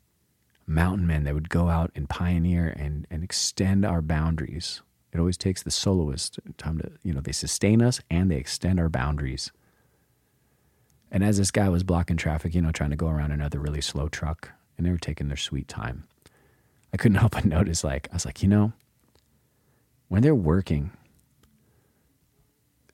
mountain 0.68 1.08
men 1.08 1.24
that 1.24 1.34
would 1.34 1.50
go 1.50 1.70
out 1.70 1.90
and 1.96 2.08
pioneer 2.08 2.68
and, 2.68 3.08
and 3.10 3.24
extend 3.24 3.84
our 3.84 4.04
boundaries. 4.04 4.84
It 5.12 5.20
always 5.20 5.38
takes 5.38 5.64
the 5.64 5.72
soloist 5.72 6.40
time 6.60 6.78
to, 6.78 6.92
you 7.02 7.12
know, 7.12 7.20
they 7.20 7.32
sustain 7.32 7.82
us 7.82 8.00
and 8.12 8.30
they 8.30 8.36
extend 8.36 8.80
our 8.80 8.90
boundaries. 8.90 9.52
And 11.12 11.24
as 11.24 11.38
this 11.38 11.52
guy 11.52 11.70
was 11.70 11.84
blocking 11.84 12.18
traffic, 12.18 12.54
you 12.54 12.62
know, 12.62 12.72
trying 12.72 12.92
to 12.92 12.96
go 12.96 13.08
around 13.08 13.32
another 13.32 13.60
really 13.60 13.82
slow 13.82 14.10
truck, 14.10 14.52
and 14.78 14.86
they 14.86 14.92
were 14.92 14.98
taking 14.98 15.28
their 15.28 15.38
sweet 15.38 15.68
time. 15.68 16.08
I 16.94 16.98
couldn't 16.98 17.18
help 17.20 17.34
but 17.34 17.46
notice, 17.46 17.84
like, 17.84 18.08
I 18.12 18.16
was 18.16 18.26
like, 18.26 18.44
you 18.44 18.50
know, 18.50 18.74
when 20.08 20.22
they're 20.22 20.36
working 20.36 20.92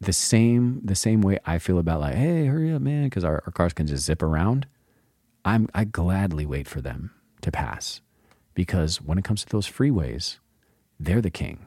the 0.01 0.13
same 0.13 0.81
the 0.83 0.95
same 0.95 1.21
way 1.21 1.39
I 1.45 1.57
feel 1.57 1.79
about 1.79 2.01
like, 2.01 2.15
hey, 2.15 2.45
hurry 2.45 2.71
up, 2.71 2.81
man, 2.81 3.05
because 3.05 3.23
our, 3.23 3.41
our 3.45 3.51
cars 3.51 3.73
can 3.73 3.87
just 3.87 4.05
zip 4.05 4.21
around. 4.21 4.67
I'm 5.43 5.69
I 5.73 5.85
gladly 5.85 6.45
wait 6.45 6.67
for 6.67 6.81
them 6.81 7.11
to 7.41 7.51
pass 7.51 8.01
because 8.53 9.01
when 9.01 9.17
it 9.17 9.23
comes 9.23 9.43
to 9.45 9.49
those 9.49 9.69
freeways, 9.69 10.37
they're 10.99 11.21
the 11.21 11.29
king. 11.29 11.65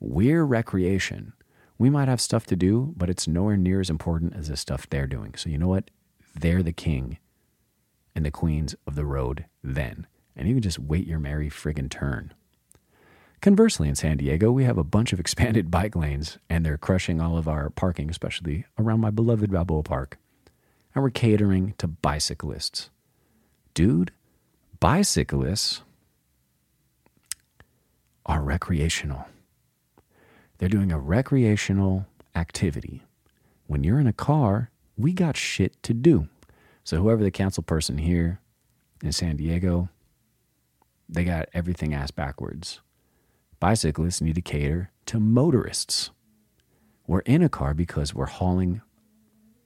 We're 0.00 0.44
recreation. 0.44 1.32
We 1.78 1.90
might 1.90 2.08
have 2.08 2.20
stuff 2.20 2.44
to 2.46 2.56
do, 2.56 2.92
but 2.96 3.08
it's 3.08 3.28
nowhere 3.28 3.56
near 3.56 3.80
as 3.80 3.88
important 3.88 4.34
as 4.34 4.48
the 4.48 4.56
stuff 4.56 4.88
they're 4.88 5.06
doing. 5.06 5.34
So 5.36 5.48
you 5.48 5.58
know 5.58 5.68
what? 5.68 5.90
They're 6.34 6.62
the 6.62 6.72
king 6.72 7.18
and 8.14 8.26
the 8.26 8.30
queens 8.32 8.74
of 8.86 8.96
the 8.96 9.04
road 9.04 9.46
then. 9.62 10.06
And 10.36 10.48
you 10.48 10.54
can 10.54 10.62
just 10.62 10.78
wait 10.78 11.06
your 11.06 11.20
merry 11.20 11.48
friggin' 11.48 11.88
turn. 11.88 12.34
Conversely, 13.40 13.88
in 13.88 13.94
San 13.94 14.16
Diego, 14.16 14.50
we 14.50 14.64
have 14.64 14.78
a 14.78 14.84
bunch 14.84 15.12
of 15.12 15.20
expanded 15.20 15.70
bike 15.70 15.94
lanes, 15.94 16.38
and 16.50 16.66
they're 16.66 16.76
crushing 16.76 17.20
all 17.20 17.38
of 17.38 17.46
our 17.46 17.70
parking, 17.70 18.10
especially 18.10 18.64
around 18.78 19.00
my 19.00 19.10
beloved 19.10 19.52
Balboa 19.52 19.84
Park. 19.84 20.18
And 20.94 21.04
we're 21.04 21.10
catering 21.10 21.74
to 21.78 21.86
bicyclists. 21.86 22.90
Dude, 23.74 24.10
bicyclists 24.80 25.82
are 28.26 28.42
recreational. 28.42 29.26
They're 30.58 30.68
doing 30.68 30.92
a 30.92 30.98
recreational 30.98 32.06
activity. 32.34 33.02
When 33.66 33.84
you're 33.84 34.00
in 34.00 34.06
a 34.06 34.12
car, 34.12 34.70
we 34.96 35.12
got 35.12 35.36
shit 35.36 35.80
to 35.84 35.94
do. 35.94 36.28
So, 36.84 37.00
whoever 37.00 37.22
the 37.22 37.30
council 37.30 37.62
person 37.62 37.98
here 37.98 38.40
in 39.02 39.12
San 39.12 39.36
Diego, 39.36 39.88
they 41.08 41.24
got 41.24 41.48
everything 41.52 41.94
ass 41.94 42.10
backwards 42.10 42.80
bicyclists 43.60 44.20
need 44.20 44.34
to 44.34 44.40
cater 44.40 44.90
to 45.06 45.18
motorists. 45.18 46.10
We're 47.06 47.20
in 47.20 47.42
a 47.42 47.48
car 47.48 47.74
because 47.74 48.14
we're 48.14 48.26
hauling 48.26 48.82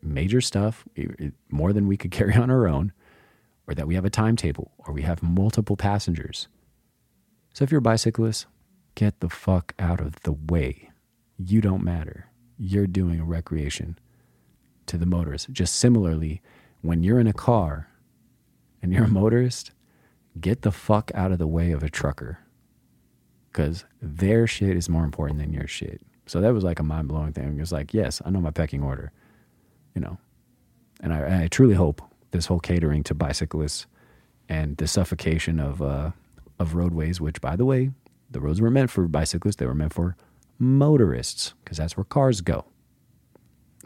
major 0.00 0.40
stuff, 0.40 0.84
more 1.50 1.72
than 1.72 1.86
we 1.86 1.96
could 1.96 2.10
carry 2.12 2.34
on 2.34 2.50
our 2.50 2.66
own, 2.66 2.92
or 3.66 3.74
that 3.74 3.86
we 3.86 3.94
have 3.94 4.04
a 4.04 4.10
timetable, 4.10 4.72
or 4.78 4.92
we 4.92 5.02
have 5.02 5.22
multiple 5.22 5.76
passengers. 5.76 6.48
So 7.54 7.64
if 7.64 7.70
you're 7.70 7.78
a 7.78 7.82
bicyclist, 7.82 8.46
get 8.94 9.20
the 9.20 9.28
fuck 9.28 9.74
out 9.78 10.00
of 10.00 10.20
the 10.22 10.32
way. 10.32 10.90
You 11.38 11.60
don't 11.60 11.82
matter. 11.82 12.30
You're 12.58 12.86
doing 12.86 13.20
a 13.20 13.24
recreation 13.24 13.98
to 14.86 14.98
the 14.98 15.06
motorist. 15.06 15.50
Just 15.50 15.76
similarly, 15.76 16.42
when 16.80 17.02
you're 17.02 17.20
in 17.20 17.26
a 17.26 17.32
car 17.32 17.88
and 18.80 18.92
you're 18.92 19.04
a 19.04 19.08
motorist, 19.08 19.72
get 20.40 20.62
the 20.62 20.72
fuck 20.72 21.10
out 21.14 21.32
of 21.32 21.38
the 21.38 21.46
way 21.46 21.72
of 21.72 21.82
a 21.82 21.90
trucker 21.90 22.38
because 23.50 23.84
their 24.00 24.46
shit 24.46 24.76
is 24.76 24.88
more 24.88 25.04
important 25.04 25.38
than 25.38 25.52
your 25.52 25.66
shit. 25.66 26.00
So 26.26 26.40
that 26.40 26.54
was 26.54 26.64
like 26.64 26.78
a 26.78 26.84
mind 26.84 27.08
blowing 27.08 27.32
thing. 27.32 27.56
It 27.56 27.60
was 27.60 27.72
like, 27.72 27.92
yes, 27.92 28.22
I 28.24 28.30
know 28.30 28.40
my 28.40 28.50
pecking 28.50 28.82
order, 28.82 29.12
you 29.94 30.00
know, 30.00 30.18
and 31.00 31.12
I, 31.12 31.44
I 31.44 31.48
truly 31.48 31.74
hope 31.74 32.00
this 32.30 32.46
whole 32.46 32.60
catering 32.60 33.02
to 33.04 33.14
bicyclists 33.14 33.86
and 34.48 34.76
the 34.76 34.86
suffocation 34.86 35.60
of 35.60 35.82
uh, 35.82 36.12
of 36.58 36.74
roadways, 36.74 37.20
which 37.20 37.40
by 37.40 37.56
the 37.56 37.64
way, 37.64 37.90
the 38.32 38.40
roads 38.40 38.60
were 38.60 38.70
meant 38.70 38.90
for 38.90 39.06
bicyclists, 39.08 39.56
they 39.56 39.66
were 39.66 39.74
meant 39.74 39.92
for 39.92 40.16
motorists 40.58 41.54
because 41.64 41.78
that's 41.78 41.96
where 41.96 42.04
cars 42.04 42.40
go. 42.40 42.64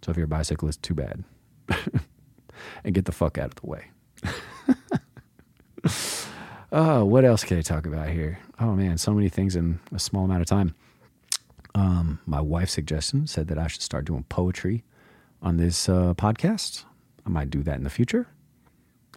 So 0.02 0.10
if 0.10 0.16
you're 0.16 0.24
a 0.24 0.28
bicyclist, 0.28 0.82
too 0.82 0.94
bad, 0.94 1.24
and 2.84 2.94
get 2.94 3.06
the 3.06 3.12
fuck 3.12 3.38
out 3.38 3.46
of 3.46 3.54
the 3.56 3.66
way. 3.66 3.86
Oh, 6.72 7.04
what 7.04 7.24
else 7.24 7.44
can 7.44 7.58
I 7.58 7.62
talk 7.62 7.86
about 7.86 8.08
here? 8.08 8.40
Oh 8.58 8.72
man, 8.74 8.98
so 8.98 9.12
many 9.12 9.28
things 9.28 9.54
in 9.54 9.78
a 9.94 9.98
small 10.00 10.24
amount 10.24 10.40
of 10.42 10.48
time. 10.48 10.74
Um, 11.74 12.18
my 12.26 12.40
wife's 12.40 12.72
suggestion 12.72 13.26
said 13.26 13.46
that 13.48 13.58
I 13.58 13.68
should 13.68 13.82
start 13.82 14.04
doing 14.04 14.24
poetry 14.28 14.82
on 15.40 15.58
this 15.58 15.88
uh, 15.88 16.14
podcast. 16.14 16.84
I 17.24 17.28
might 17.28 17.50
do 17.50 17.62
that 17.62 17.76
in 17.76 17.84
the 17.84 17.90
future. 17.90 18.26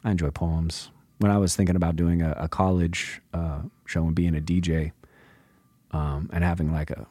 I 0.03 0.11
enjoy 0.11 0.29
poems. 0.29 0.91
when 1.17 1.31
I 1.31 1.37
was 1.37 1.55
thinking 1.55 1.75
about 1.75 1.95
doing 1.95 2.21
a, 2.21 2.31
a 2.37 2.47
college 2.47 3.21
uh, 3.33 3.63
show 3.85 4.05
and 4.05 4.15
being 4.15 4.35
a 4.35 4.41
DJ 4.41 4.91
um, 5.91 6.29
and 6.31 6.43
having 6.43 6.71
like 6.71 6.91
a 6.91 7.07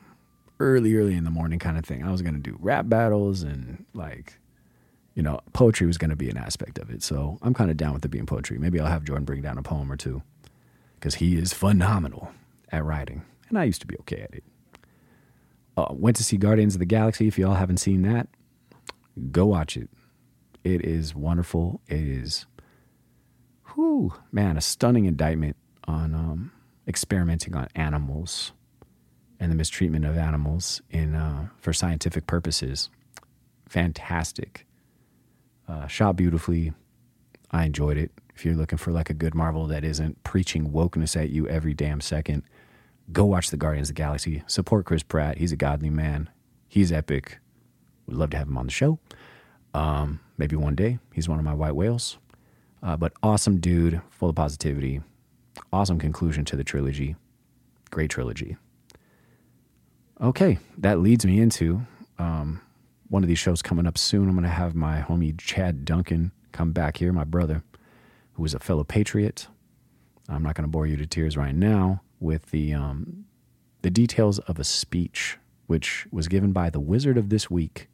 early, 0.60 0.94
early 0.96 1.14
in 1.14 1.24
the 1.24 1.30
morning 1.30 1.58
kind 1.58 1.78
of 1.78 1.84
thing, 1.84 2.04
I 2.04 2.10
was 2.10 2.22
going 2.22 2.34
to 2.34 2.40
do 2.40 2.56
rap 2.60 2.88
battles 2.88 3.42
and 3.42 3.84
like, 3.94 4.38
you 5.14 5.22
know, 5.22 5.40
poetry 5.52 5.86
was 5.86 5.98
going 5.98 6.10
to 6.10 6.16
be 6.16 6.30
an 6.30 6.36
aspect 6.36 6.78
of 6.78 6.90
it. 6.90 7.02
So 7.02 7.38
I'm 7.42 7.54
kind 7.54 7.70
of 7.70 7.76
down 7.76 7.94
with 7.94 8.04
it 8.04 8.08
being 8.08 8.26
poetry. 8.26 8.58
Maybe 8.58 8.80
I'll 8.80 8.86
have 8.86 9.04
Jordan 9.04 9.24
bring 9.24 9.42
down 9.42 9.58
a 9.58 9.62
poem 9.62 9.90
or 9.90 9.96
two 9.96 10.22
because 10.94 11.16
he 11.16 11.36
is 11.36 11.52
phenomenal 11.52 12.32
at 12.70 12.84
writing. 12.84 13.22
And 13.48 13.58
I 13.58 13.64
used 13.64 13.80
to 13.80 13.86
be 13.86 13.96
okay 14.00 14.20
at 14.20 14.34
it. 14.34 14.44
Uh, 15.76 15.86
went 15.90 16.16
to 16.16 16.24
see 16.24 16.36
Guardians 16.36 16.74
of 16.74 16.80
the 16.80 16.86
Galaxy. 16.86 17.28
If 17.28 17.38
y'all 17.38 17.54
haven't 17.54 17.76
seen 17.76 18.02
that, 18.02 18.28
go 19.30 19.46
watch 19.46 19.76
it. 19.76 19.88
It 20.64 20.84
is 20.84 21.14
wonderful. 21.14 21.80
It 21.86 22.00
is, 22.00 22.46
whew, 23.74 24.12
man, 24.32 24.56
a 24.56 24.60
stunning 24.60 25.04
indictment 25.04 25.56
on 25.84 26.14
um, 26.14 26.52
experimenting 26.86 27.54
on 27.54 27.68
animals 27.76 28.52
and 29.40 29.50
the 29.50 29.56
mistreatment 29.56 30.04
of 30.04 30.16
animals 30.16 30.82
in 30.90 31.14
uh, 31.14 31.48
for 31.58 31.72
scientific 31.72 32.26
purposes. 32.26 32.90
Fantastic. 33.68 34.66
Uh, 35.68 35.86
shot 35.86 36.16
beautifully. 36.16 36.72
I 37.50 37.64
enjoyed 37.64 37.96
it. 37.96 38.10
If 38.34 38.44
you're 38.44 38.54
looking 38.54 38.78
for 38.78 38.92
like 38.92 39.10
a 39.10 39.14
good 39.14 39.34
Marvel 39.34 39.66
that 39.66 39.84
isn't 39.84 40.22
preaching 40.22 40.70
wokeness 40.70 41.20
at 41.20 41.30
you 41.30 41.48
every 41.48 41.74
damn 41.74 42.00
second, 42.00 42.44
go 43.12 43.24
watch 43.24 43.50
the 43.50 43.56
Guardians 43.56 43.90
of 43.90 43.96
the 43.96 44.02
Galaxy. 44.02 44.42
Support 44.46 44.86
Chris 44.86 45.02
Pratt. 45.02 45.38
He's 45.38 45.52
a 45.52 45.56
godly 45.56 45.90
man. 45.90 46.30
He's 46.68 46.92
epic. 46.92 47.38
Would 48.06 48.16
love 48.16 48.30
to 48.30 48.36
have 48.36 48.48
him 48.48 48.56
on 48.56 48.66
the 48.66 48.72
show. 48.72 48.98
Um, 49.74 50.20
maybe 50.36 50.56
one 50.56 50.74
day. 50.74 50.98
He's 51.12 51.28
one 51.28 51.38
of 51.38 51.44
my 51.44 51.54
white 51.54 51.74
whales. 51.74 52.18
Uh, 52.82 52.96
but 52.96 53.12
awesome 53.22 53.58
dude, 53.58 54.00
full 54.10 54.30
of 54.30 54.36
positivity. 54.36 55.00
Awesome 55.72 55.98
conclusion 55.98 56.44
to 56.46 56.56
the 56.56 56.64
trilogy. 56.64 57.16
Great 57.90 58.10
trilogy. 58.10 58.56
Okay, 60.20 60.58
that 60.78 60.98
leads 60.98 61.24
me 61.24 61.38
into 61.38 61.82
um, 62.18 62.60
one 63.08 63.22
of 63.22 63.28
these 63.28 63.38
shows 63.38 63.62
coming 63.62 63.86
up 63.86 63.96
soon. 63.96 64.28
I'm 64.28 64.34
going 64.34 64.42
to 64.42 64.48
have 64.48 64.74
my 64.74 65.00
homie 65.00 65.38
Chad 65.38 65.84
Duncan 65.84 66.32
come 66.50 66.72
back 66.72 66.96
here, 66.96 67.12
my 67.12 67.22
brother, 67.22 67.62
who 68.32 68.44
is 68.44 68.52
a 68.52 68.58
fellow 68.58 68.82
patriot. 68.82 69.46
I'm 70.28 70.42
not 70.42 70.56
going 70.56 70.64
to 70.64 70.70
bore 70.70 70.88
you 70.88 70.96
to 70.96 71.06
tears 71.06 71.36
right 71.36 71.54
now 71.54 72.02
with 72.18 72.50
the 72.50 72.74
um, 72.74 73.26
the 73.82 73.90
details 73.90 74.40
of 74.40 74.58
a 74.58 74.64
speech 74.64 75.38
which 75.68 76.06
was 76.10 76.26
given 76.26 76.52
by 76.52 76.68
the 76.68 76.80
Wizard 76.80 77.16
of 77.16 77.28
this 77.28 77.48
week, 77.48 77.88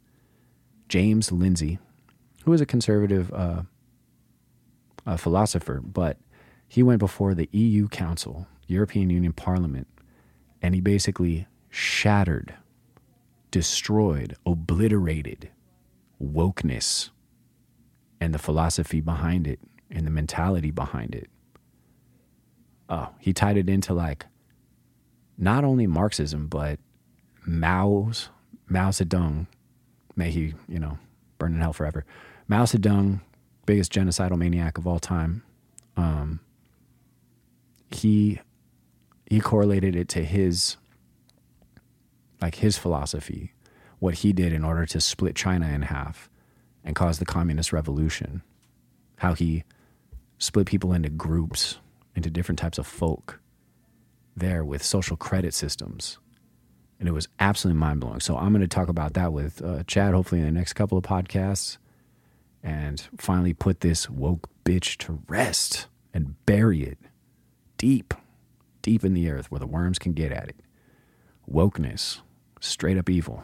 James 0.89 1.31
Lindsay, 1.31 1.79
who 2.45 2.55
is 2.55 2.63
a 2.63 2.67
conservative 2.67 3.31
uh, 3.35 3.63
a 5.05 5.19
philosopher, 5.19 5.83
but 5.85 6.17
he 6.67 6.83
went 6.83 7.01
before 7.01 7.35
the 7.35 7.51
EU 7.53 7.87
Council, 7.89 8.47
European 8.67 9.11
Union 9.11 9.35
Parliament, 9.35 9.87
and 10.63 10.75
he 10.75 10.81
basically 10.81 11.47
shattered, 11.75 12.55
destroyed, 13.51 14.37
obliterated 14.47 15.51
wokeness 16.23 17.11
and 18.21 18.33
the 18.33 18.39
philosophy 18.39 19.01
behind 19.01 19.49
it 19.49 19.59
and 19.91 20.07
the 20.07 20.11
mentality 20.11 20.71
behind 20.71 21.17
it. 21.17 21.29
Oh, 22.89 23.09
he 23.19 23.33
tied 23.33 23.57
it 23.57 23.69
into 23.69 23.93
like 23.93 24.27
not 25.37 25.65
only 25.65 25.89
Marxism, 25.89 26.47
but 26.47 26.79
Mao's 27.45 28.29
Mao 28.69 28.91
Zedong, 28.91 29.49
may 30.15 30.31
he, 30.31 30.55
you 30.69 30.79
know, 30.79 30.99
burn 31.39 31.55
in 31.55 31.61
hell 31.61 31.73
forever. 31.73 32.05
Mao 32.47 32.65
Zedong, 32.65 33.21
biggest 33.67 33.93
genocidal 33.93 34.39
maniac 34.39 34.79
of 34.79 34.87
all 34.87 35.01
time. 35.01 35.43
Um, 35.97 36.39
he 37.91 38.41
he 39.27 39.41
correlated 39.41 39.97
it 39.97 40.09
to 40.11 40.23
his 40.25 40.77
like 42.45 42.57
his 42.57 42.77
philosophy, 42.77 43.55
what 44.01 44.17
he 44.17 44.31
did 44.35 44.53
in 44.53 44.65
order 44.65 44.85
to 44.85 45.01
split 45.01 45.35
China 45.35 45.67
in 45.67 45.81
half 45.81 46.29
and 46.85 46.95
cause 46.95 47.19
the 47.19 47.25
communist 47.25 47.73
revolution. 47.73 48.43
How 49.17 49.33
he 49.33 49.65
split 50.37 50.67
people 50.67 50.93
into 50.93 51.09
groups, 51.09 51.79
into 52.15 52.29
different 52.29 52.59
types 52.59 52.77
of 52.77 52.87
folk 52.87 53.41
there 54.37 54.63
with 54.63 54.83
social 54.83 55.17
credit 55.17 55.55
systems. 55.55 56.19
And 57.01 57.09
it 57.09 57.13
was 57.13 57.29
absolutely 57.41 57.81
mind 57.81 58.01
blowing. 58.01 58.21
So 58.21 58.37
I'm 58.37 58.53
going 58.53 58.61
to 58.61 58.69
talk 58.69 58.89
about 58.89 59.15
that 59.15 59.33
with 59.33 59.63
uh, 59.65 59.83
Chad, 59.85 60.13
hopefully, 60.13 60.43
in 60.43 60.47
the 60.47 60.53
next 60.53 60.75
couple 60.75 60.99
of 60.99 61.05
podcasts 61.05 61.79
and 62.63 63.09
finally 63.17 63.55
put 63.55 63.81
this 63.81 64.11
woke 64.11 64.51
bitch 64.67 64.99
to 64.99 65.23
rest 65.29 65.87
and 66.13 66.35
bury 66.45 66.83
it 66.83 66.99
deep, 67.79 68.13
deep 68.83 69.03
in 69.03 69.15
the 69.15 69.31
earth 69.31 69.51
where 69.51 69.61
the 69.61 69.67
worms 69.67 69.99
can 69.99 70.13
get 70.13 70.31
at 70.31 70.51
it. 70.51 70.57
Wokeness, 71.51 72.21
straight 72.65 72.99
up 72.99 73.09
evil. 73.09 73.43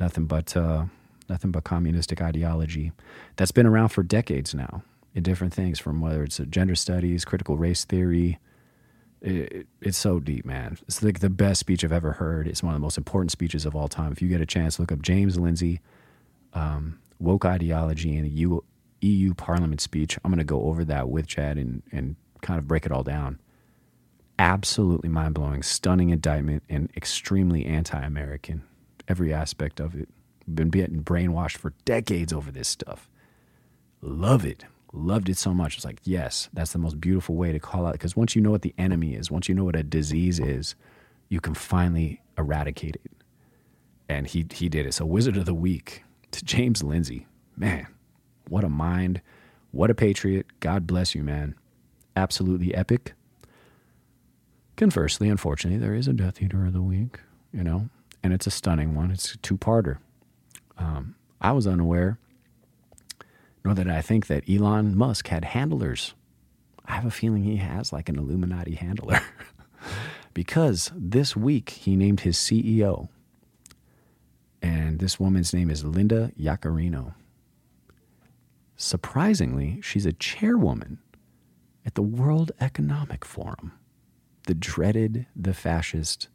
Nothing 0.00 0.26
but 0.26 0.56
uh, 0.56 0.86
nothing 1.28 1.50
but 1.50 1.64
communistic 1.64 2.20
ideology 2.20 2.92
that's 3.36 3.52
been 3.52 3.66
around 3.66 3.88
for 3.90 4.02
decades 4.02 4.54
now 4.54 4.82
in 5.14 5.22
different 5.22 5.52
things, 5.52 5.78
from 5.78 6.00
whether 6.00 6.22
it's 6.24 6.38
gender 6.50 6.74
studies, 6.74 7.24
critical 7.24 7.56
race 7.56 7.84
theory. 7.84 8.38
It, 9.20 9.68
it's 9.80 9.98
so 9.98 10.18
deep, 10.18 10.44
man. 10.44 10.78
It's 10.88 11.02
like 11.02 11.20
the 11.20 11.30
best 11.30 11.60
speech 11.60 11.84
I've 11.84 11.92
ever 11.92 12.12
heard. 12.12 12.48
It's 12.48 12.62
one 12.62 12.74
of 12.74 12.80
the 12.80 12.84
most 12.84 12.98
important 12.98 13.30
speeches 13.30 13.64
of 13.64 13.76
all 13.76 13.88
time. 13.88 14.10
If 14.10 14.20
you 14.20 14.28
get 14.28 14.40
a 14.40 14.46
chance, 14.46 14.80
look 14.80 14.90
up 14.90 15.02
James 15.02 15.38
Lindsay, 15.38 15.80
um, 16.54 16.98
woke 17.20 17.44
ideology 17.44 18.16
in 18.16 18.24
a 18.24 18.28
EU, 18.28 18.60
EU 19.02 19.34
Parliament 19.34 19.80
speech. 19.80 20.18
I'm 20.24 20.30
going 20.30 20.38
to 20.38 20.44
go 20.44 20.64
over 20.64 20.84
that 20.86 21.08
with 21.08 21.28
Chad 21.28 21.56
and, 21.58 21.82
and 21.92 22.16
kind 22.40 22.58
of 22.58 22.66
break 22.66 22.84
it 22.84 22.90
all 22.90 23.04
down. 23.04 23.38
Absolutely 24.38 25.08
mind 25.08 25.34
blowing, 25.34 25.62
stunning 25.62 26.10
indictment, 26.10 26.62
and 26.68 26.90
extremely 26.96 27.64
anti 27.66 28.00
American. 28.00 28.62
Every 29.08 29.32
aspect 29.32 29.80
of 29.80 29.94
it. 29.94 30.08
Been 30.52 30.70
getting 30.70 31.04
brainwashed 31.04 31.56
for 31.56 31.74
decades 31.84 32.32
over 32.32 32.50
this 32.50 32.68
stuff. 32.68 33.08
Love 34.00 34.44
it. 34.44 34.64
Loved 34.92 35.28
it 35.28 35.38
so 35.38 35.54
much. 35.54 35.76
It's 35.76 35.84
like, 35.84 36.00
yes, 36.04 36.48
that's 36.52 36.72
the 36.72 36.78
most 36.78 37.00
beautiful 37.00 37.36
way 37.36 37.52
to 37.52 37.58
call 37.58 37.86
out. 37.86 37.92
Because 37.92 38.16
once 38.16 38.34
you 38.34 38.42
know 38.42 38.50
what 38.50 38.62
the 38.62 38.74
enemy 38.76 39.14
is, 39.14 39.30
once 39.30 39.48
you 39.48 39.54
know 39.54 39.64
what 39.64 39.76
a 39.76 39.82
disease 39.82 40.38
is, 40.40 40.74
you 41.28 41.40
can 41.40 41.54
finally 41.54 42.20
eradicate 42.36 42.96
it. 43.04 43.12
And 44.08 44.26
he, 44.26 44.44
he 44.52 44.68
did 44.68 44.86
it. 44.86 44.94
So, 44.94 45.06
Wizard 45.06 45.36
of 45.36 45.46
the 45.46 45.54
Week 45.54 46.04
to 46.32 46.44
James 46.44 46.82
Lindsay. 46.82 47.26
Man, 47.56 47.86
what 48.48 48.64
a 48.64 48.68
mind. 48.68 49.22
What 49.70 49.90
a 49.90 49.94
patriot. 49.94 50.46
God 50.60 50.86
bless 50.86 51.14
you, 51.14 51.22
man. 51.22 51.54
Absolutely 52.16 52.74
epic. 52.74 53.14
Conversely, 54.76 55.28
unfortunately, 55.28 55.78
there 55.78 55.94
is 55.94 56.08
a 56.08 56.12
Death 56.12 56.40
Eater 56.42 56.66
of 56.66 56.72
the 56.72 56.82
Week, 56.82 57.20
you 57.52 57.62
know, 57.62 57.88
and 58.22 58.32
it's 58.32 58.46
a 58.46 58.50
stunning 58.50 58.94
one. 58.94 59.10
It's 59.10 59.34
a 59.34 59.38
two 59.38 59.56
parter. 59.56 59.98
Um, 60.78 61.14
I 61.40 61.52
was 61.52 61.66
unaware, 61.66 62.18
nor 63.64 63.74
that 63.74 63.88
I 63.88 64.00
think 64.00 64.26
that 64.28 64.48
Elon 64.48 64.96
Musk 64.96 65.28
had 65.28 65.44
handlers. 65.44 66.14
I 66.86 66.92
have 66.92 67.04
a 67.04 67.10
feeling 67.10 67.44
he 67.44 67.56
has 67.56 67.92
like 67.92 68.08
an 68.08 68.18
Illuminati 68.18 68.74
handler 68.74 69.20
because 70.34 70.90
this 70.96 71.36
week 71.36 71.70
he 71.70 71.94
named 71.94 72.20
his 72.20 72.36
CEO 72.36 73.08
and 74.62 75.00
this 75.00 75.18
woman's 75.18 75.52
name 75.52 75.70
is 75.70 75.84
Linda 75.84 76.30
Yaccarino. 76.38 77.14
Surprisingly, 78.76 79.80
she's 79.82 80.06
a 80.06 80.12
chairwoman 80.12 80.98
at 81.84 81.94
the 81.94 82.02
World 82.02 82.52
Economic 82.60 83.24
Forum, 83.24 83.72
the 84.46 84.54
dreaded, 84.54 85.26
the 85.36 85.54
fascist, 85.54 86.28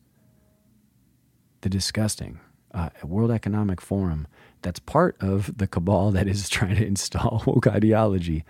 the 1.62 1.70
disgusting 1.70 2.40
uh, 2.74 2.90
World 3.04 3.32
Economic 3.32 3.82
Forum 3.82 4.28
that's 4.62 4.80
part 4.80 5.16
of 5.20 5.58
the 5.58 5.68
cabal 5.68 6.12
that 6.12 6.28
is 6.28 6.50
trying 6.50 6.76
to 6.76 6.86
install 6.86 7.44
woke 7.48 7.68
ideology 7.68 8.44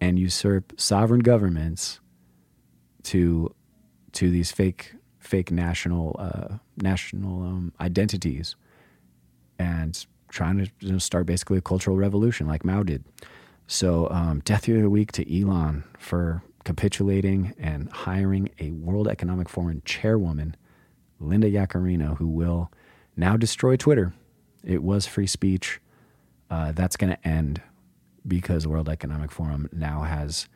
and 0.00 0.18
usurp 0.18 0.72
sovereign 0.76 1.20
governments 1.20 2.00
to 3.04 3.54
to 4.12 4.30
these 4.30 4.50
fake 4.52 4.94
fake 5.18 5.50
national 5.50 6.16
uh, 6.18 6.56
national 6.76 7.42
um, 7.42 7.72
identities 7.80 8.56
and 9.58 10.06
trying 10.28 10.58
to 10.58 10.70
you 10.80 10.92
know, 10.92 10.98
start 10.98 11.26
basically 11.26 11.58
a 11.58 11.62
cultural 11.62 11.96
revolution 11.96 12.46
like 12.46 12.64
Mao 12.64 12.82
did. 12.82 13.04
So, 13.66 14.08
um, 14.10 14.40
death 14.44 14.68
of 14.68 14.82
the 14.82 14.90
week 14.90 15.12
to 15.12 15.40
Elon 15.40 15.84
for 15.98 16.42
capitulating 16.64 17.54
and 17.58 17.90
hiring 17.90 18.50
a 18.58 18.70
World 18.70 19.08
Economic 19.08 19.48
Forum 19.48 19.82
chairwoman, 19.84 20.56
Linda 21.20 21.50
Yaccarino, 21.50 22.16
who 22.16 22.28
will 22.28 22.70
now 23.16 23.36
destroy 23.36 23.76
Twitter. 23.76 24.12
It 24.62 24.82
was 24.82 25.06
free 25.06 25.26
speech. 25.26 25.80
Uh, 26.50 26.72
that's 26.72 26.96
going 26.96 27.12
to 27.12 27.28
end 27.28 27.60
because 28.26 28.62
the 28.62 28.68
World 28.68 28.88
Economic 28.88 29.30
Forum 29.30 29.68
now 29.72 30.02
has 30.02 30.48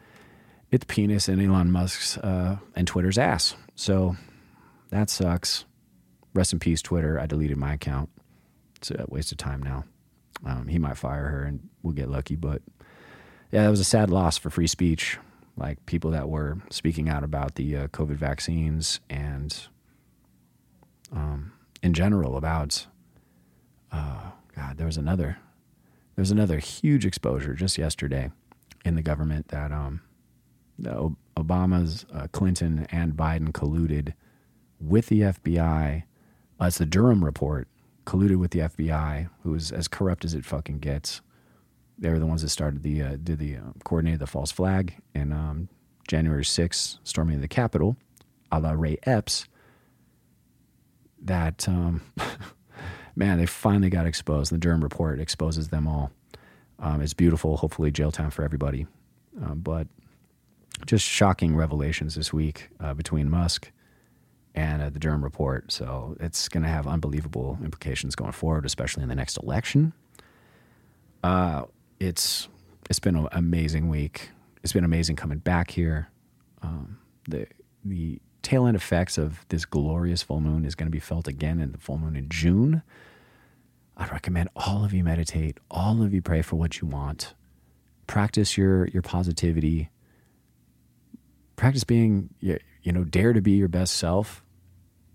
its 0.71 0.85
penis 0.87 1.29
in 1.29 1.41
Elon 1.41 1.71
Musk's 1.71 2.19
uh, 2.19 2.59
and 2.75 2.87
Twitter's 2.87 3.19
ass. 3.19 3.55
So 3.75 4.17
that 4.91 5.11
sucks. 5.11 5.65
Rest 6.35 6.53
in 6.53 6.59
peace, 6.59 6.83
Twitter. 6.83 7.19
I 7.19 7.27
deleted 7.27 7.57
my 7.57 7.75
account 7.75 8.11
it's 8.79 8.91
a 8.91 9.05
waste 9.09 9.33
of 9.33 9.39
time 9.39 9.63
now. 9.63 9.85
Um, 10.45 10.69
he 10.69 10.79
might 10.79 10.97
fire 10.97 11.29
her 11.29 11.43
and 11.43 11.69
we'll 11.83 11.95
get 11.95 12.09
lucky, 12.09 12.37
but 12.37 12.63
yeah, 13.51 13.65
that 13.65 13.71
was 13.71 13.81
a 13.81 13.85
sad 13.85 14.11
loss 14.11 14.39
for 14.39 14.51
free 14.51 14.67
speech. 14.67 15.19
Like 15.59 15.85
people 15.87 16.11
that 16.13 16.29
were 16.29 16.59
speaking 16.71 17.09
out 17.09 17.25
about 17.25 17.57
the 17.57 17.77
uh, 17.77 17.89
COVID 17.89 18.17
vaccines 18.17 19.01
and, 19.11 19.57
um, 21.13 21.53
in 21.83 21.95
general 21.95 22.37
about, 22.37 22.87
uh, 23.91 24.31
God, 24.55 24.77
there 24.77 24.87
was 24.87 24.97
another, 24.97 25.39
there 26.15 26.23
was 26.23 26.31
another 26.31 26.59
huge 26.59 27.05
exposure 27.05 27.55
just 27.55 27.77
yesterday 27.77 28.31
in 28.85 28.95
the 28.95 29.03
government 29.03 29.49
that 29.49 29.73
um, 29.73 30.01
the 30.79 31.15
Obama's, 31.37 32.07
uh, 32.13 32.29
Clinton, 32.33 32.87
and 32.91 33.15
Biden 33.15 33.51
colluded 33.51 34.15
with 34.81 35.07
the 35.07 35.23
FBI. 35.23 36.05
Uh, 36.61 36.65
it's 36.65 36.79
the 36.79 36.87
Durham 36.87 37.25
report 37.25 37.69
colluded 38.07 38.37
with 38.37 38.53
the 38.53 38.61
FBI, 38.61 39.29
who 39.43 39.55
is 39.55 39.71
as 39.71 39.89
corrupt 39.89 40.25
as 40.25 40.35
it 40.35 40.45
fucking 40.45 40.79
gets. 40.79 41.21
They 41.99 42.11
were 42.11 42.18
the 42.18 42.26
ones 42.26 42.42
that 42.42 42.51
started 42.51 42.82
the 42.82 43.03
uh, 43.03 43.16
did 43.22 43.38
the 43.38 43.57
uh, 43.57 43.72
coordinated 43.84 44.20
the 44.20 44.26
false 44.26 44.53
flag 44.53 44.94
in 45.14 45.32
um, 45.32 45.68
January 46.07 46.44
6th, 46.44 46.99
storming 47.05 47.36
of 47.36 47.42
the 47.42 47.49
Capitol, 47.49 47.96
a 48.53 48.61
la 48.61 48.72
Ray 48.72 48.99
Epps. 49.03 49.46
That 51.20 51.68
um, 51.68 52.03
man, 53.16 53.38
they 53.38 53.46
finally 53.46 53.90
got 53.90 54.07
exposed. 54.07 54.53
The 54.53 54.59
Durham 54.59 54.82
report 54.82 55.20
exposes 55.20 55.68
them 55.68 55.88
all. 55.88 56.12
Um, 56.78 57.03
it's 57.03 57.14
beautiful. 57.14 57.57
Hopefully, 57.57 57.90
jail 57.90 58.12
time 58.12 58.30
for 58.30 58.44
everybody. 58.44 58.86
Uh, 59.42 59.55
but 59.55 59.88
just 60.86 61.05
shocking 61.05 61.57
revelations 61.57 62.14
this 62.14 62.32
week 62.32 62.68
uh, 62.80 62.94
between 62.94 63.28
Musk 63.28 63.72
and 64.55 64.82
uh, 64.82 64.90
the 64.90 64.99
Durham 64.99 65.22
report. 65.22 65.70
So 65.72 66.16
it's 66.20 66.49
going 66.49 66.62
to 66.62 66.68
have 66.68 66.86
unbelievable 66.86 67.59
implications 67.62 68.14
going 68.14 68.32
forward, 68.32 68.64
especially 68.64 69.03
in 69.03 69.09
the 69.09 69.14
next 69.14 69.36
election. 69.38 69.92
Uh, 71.22 71.64
it's 72.01 72.49
it's 72.88 72.99
been 72.99 73.16
an 73.16 73.28
amazing 73.32 73.88
week. 73.88 74.30
It's 74.62 74.72
been 74.72 74.84
amazing 74.84 75.16
coming 75.16 75.38
back 75.38 75.70
here. 75.70 76.09
Um, 76.62 76.99
the 77.28 77.46
the 77.84 78.20
tail 78.42 78.66
end 78.66 78.76
effects 78.76 79.18
of 79.18 79.44
this 79.49 79.64
glorious 79.64 80.22
full 80.22 80.40
moon 80.40 80.64
is 80.64 80.74
going 80.74 80.86
to 80.86 80.90
be 80.90 81.01
felt 81.01 81.28
again 81.28 81.61
in 81.61 81.72
the 81.72 81.78
full 81.78 81.99
moon 81.99 82.16
in 82.16 82.28
June. 82.28 82.82
I 83.96 84.07
recommend 84.09 84.49
all 84.55 84.84
of 84.84 84.92
you 84.92 85.03
meditate, 85.03 85.59
all 85.70 86.03
of 86.03 86.14
you 86.14 86.22
pray 86.22 86.42
for 86.42 86.57
what 86.57 86.80
you 86.80 86.86
want. 86.86 87.34
Practice 88.07 88.57
your 88.57 88.86
your 88.88 89.03
positivity. 89.03 89.90
Practice 91.57 91.84
being 91.84 92.30
you 92.40 92.92
know 92.92 93.05
dare 93.05 93.32
to 93.32 93.40
be 93.40 93.53
your 93.53 93.68
best 93.68 93.96
self. 93.96 94.42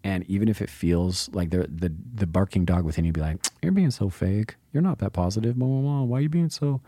And 0.03 0.25
even 0.29 0.49
if 0.49 0.61
it 0.61 0.69
feels 0.69 1.29
like 1.33 1.51
the 1.51 1.67
the 1.69 1.93
the 2.13 2.27
barking 2.27 2.65
dog 2.65 2.83
within 2.83 3.05
you 3.05 3.13
be 3.13 3.21
like, 3.21 3.37
you're 3.61 3.71
being 3.71 3.91
so 3.91 4.09
fake. 4.09 4.55
You're 4.73 4.83
not 4.83 4.99
that 4.99 5.13
positive. 5.13 5.57
Blah, 5.57 5.67
blah, 5.67 5.81
blah. 5.81 6.01
Why 6.03 6.17
are 6.17 6.21
you 6.21 6.29
being 6.29 6.49
so? 6.49 6.81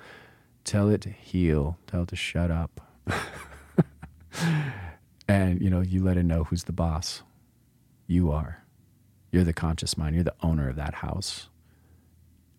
Tell 0.64 0.90
it 0.90 1.02
to 1.02 1.10
heel. 1.10 1.78
Tell 1.88 2.04
it 2.04 2.10
to 2.10 2.16
shut 2.16 2.52
up. 2.52 2.82
and 5.28 5.62
you 5.62 5.70
know 5.70 5.82
you 5.82 6.04
let 6.04 6.18
it 6.18 6.24
know 6.24 6.44
who's 6.46 6.66
the 6.66 6.74
boss. 6.74 7.24
You 8.08 8.32
are. 8.32 8.64
You're 9.32 9.44
the 9.44 9.54
conscious 9.54 9.98
mind. 9.98 10.16
You're 10.16 10.24
the 10.24 10.36
owner 10.42 10.70
of 10.70 10.76
that 10.76 10.96
house 10.96 11.50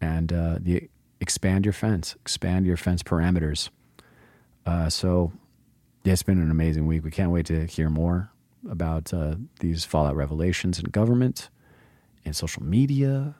and 0.00 0.32
uh, 0.32 0.58
the 0.60 0.88
expand 1.20 1.64
your 1.64 1.72
fence, 1.72 2.14
expand 2.20 2.66
your 2.66 2.76
fence 2.76 3.02
parameters. 3.02 3.70
Uh, 4.64 4.88
so, 4.88 5.32
yeah, 6.04 6.12
it's 6.12 6.22
been 6.22 6.40
an 6.40 6.50
amazing 6.50 6.86
week. 6.86 7.04
We 7.04 7.10
can't 7.10 7.30
wait 7.30 7.46
to 7.46 7.66
hear 7.66 7.88
more 7.88 8.30
about 8.70 9.12
uh, 9.12 9.36
these 9.60 9.84
fallout 9.84 10.16
revelations 10.16 10.78
in 10.78 10.86
government 10.86 11.48
and 12.24 12.34
social 12.34 12.62
media. 12.62 13.34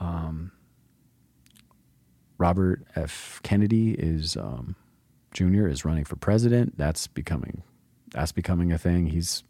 Um, 0.00 0.52
Robert 2.38 2.84
F. 2.96 3.40
Kennedy 3.42 3.92
is 3.92 4.36
um, 4.36 4.74
Jr. 5.32 5.68
is 5.68 5.84
running 5.84 6.04
for 6.04 6.16
president. 6.16 6.76
That's 6.76 7.06
becoming 7.06 7.62
that's 8.10 8.32
becoming 8.32 8.72
a 8.72 8.78
thing. 8.78 9.06
He's 9.06 9.44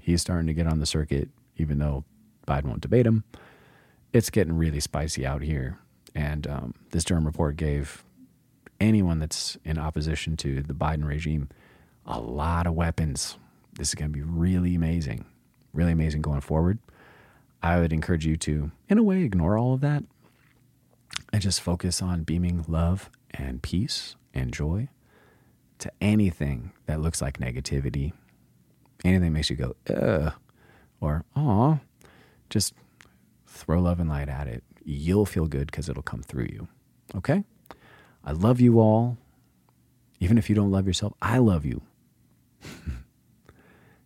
he's 0.00 0.20
starting 0.20 0.46
to 0.46 0.54
get 0.54 0.66
on 0.66 0.78
the 0.78 0.86
circuit, 0.86 1.30
even 1.56 1.78
though 1.78 2.04
Biden 2.46 2.64
won't 2.64 2.80
debate 2.80 3.06
him 3.06 3.24
it's 4.12 4.30
getting 4.30 4.56
really 4.56 4.80
spicy 4.80 5.26
out 5.26 5.42
here. 5.42 5.78
And 6.14 6.46
um, 6.46 6.74
this 6.90 7.04
Durham 7.04 7.24
report 7.24 7.56
gave 7.56 8.04
anyone 8.80 9.18
that's 9.18 9.56
in 9.64 9.78
opposition 9.78 10.36
to 10.38 10.62
the 10.62 10.74
Biden 10.74 11.06
regime 11.06 11.48
a 12.04 12.20
lot 12.20 12.66
of 12.66 12.74
weapons. 12.74 13.38
This 13.74 13.88
is 13.88 13.94
going 13.94 14.10
to 14.12 14.16
be 14.16 14.22
really 14.22 14.74
amazing, 14.74 15.24
really 15.72 15.92
amazing 15.92 16.22
going 16.22 16.40
forward. 16.40 16.78
I 17.62 17.78
would 17.78 17.92
encourage 17.92 18.26
you 18.26 18.36
to, 18.38 18.72
in 18.88 18.98
a 18.98 19.02
way, 19.02 19.22
ignore 19.22 19.56
all 19.56 19.74
of 19.74 19.80
that 19.80 20.04
and 21.32 21.40
just 21.40 21.60
focus 21.60 22.02
on 22.02 22.24
beaming 22.24 22.64
love 22.68 23.10
and 23.30 23.62
peace 23.62 24.16
and 24.34 24.52
joy 24.52 24.88
to 25.78 25.90
anything 26.00 26.72
that 26.86 27.00
looks 27.00 27.22
like 27.22 27.38
negativity, 27.38 28.12
anything 29.04 29.22
that 29.22 29.30
makes 29.30 29.50
you 29.50 29.56
go, 29.56 29.74
ugh, 29.92 30.34
or 31.00 31.24
aw. 31.34 31.78
Just 32.50 32.74
throw 33.46 33.80
love 33.80 33.98
and 33.98 34.08
light 34.08 34.28
at 34.28 34.46
it. 34.46 34.62
You'll 34.84 35.26
feel 35.26 35.46
good 35.46 35.66
because 35.70 35.88
it'll 35.88 36.02
come 36.02 36.22
through 36.22 36.48
you. 36.52 36.68
Okay? 37.14 37.44
I 38.24 38.32
love 38.32 38.60
you 38.60 38.78
all. 38.78 39.16
Even 40.20 40.38
if 40.38 40.48
you 40.48 40.54
don't 40.54 40.70
love 40.70 40.86
yourself, 40.86 41.14
I 41.20 41.38
love 41.38 41.64
you. 41.64 41.82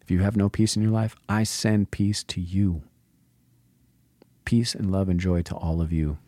if 0.07 0.11
you 0.13 0.21
have 0.21 0.37
no 0.37 0.49
peace 0.49 0.77
in 0.77 0.83
your 0.83 0.93
life, 0.93 1.17
I 1.29 1.43
send 1.43 1.91
peace 1.91 2.23
to 2.23 2.41
you. 2.41 2.83
Peace 4.45 4.73
and 4.73 4.93
love 4.93 5.09
and 5.09 5.19
joy 5.19 5.43
to 5.43 5.57
all 5.57 5.81
of 5.81 5.93
you. 5.93 6.19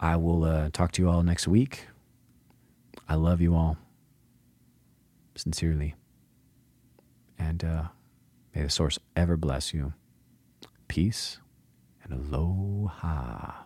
I 0.00 0.16
will 0.16 0.42
uh, 0.44 0.70
talk 0.72 0.92
to 0.92 1.02
you 1.02 1.10
all 1.10 1.22
next 1.22 1.46
week. 1.46 1.88
I 3.06 3.14
love 3.16 3.42
you 3.42 3.54
all. 3.54 3.76
Sincerely. 5.34 5.96
And 7.38 7.62
uh, 7.62 7.82
may 8.54 8.62
the 8.62 8.70
source 8.70 8.98
ever 9.14 9.36
bless 9.36 9.74
you. 9.74 9.92
Peace 10.88 11.40
and 12.02 12.14
aloha. 12.14 13.65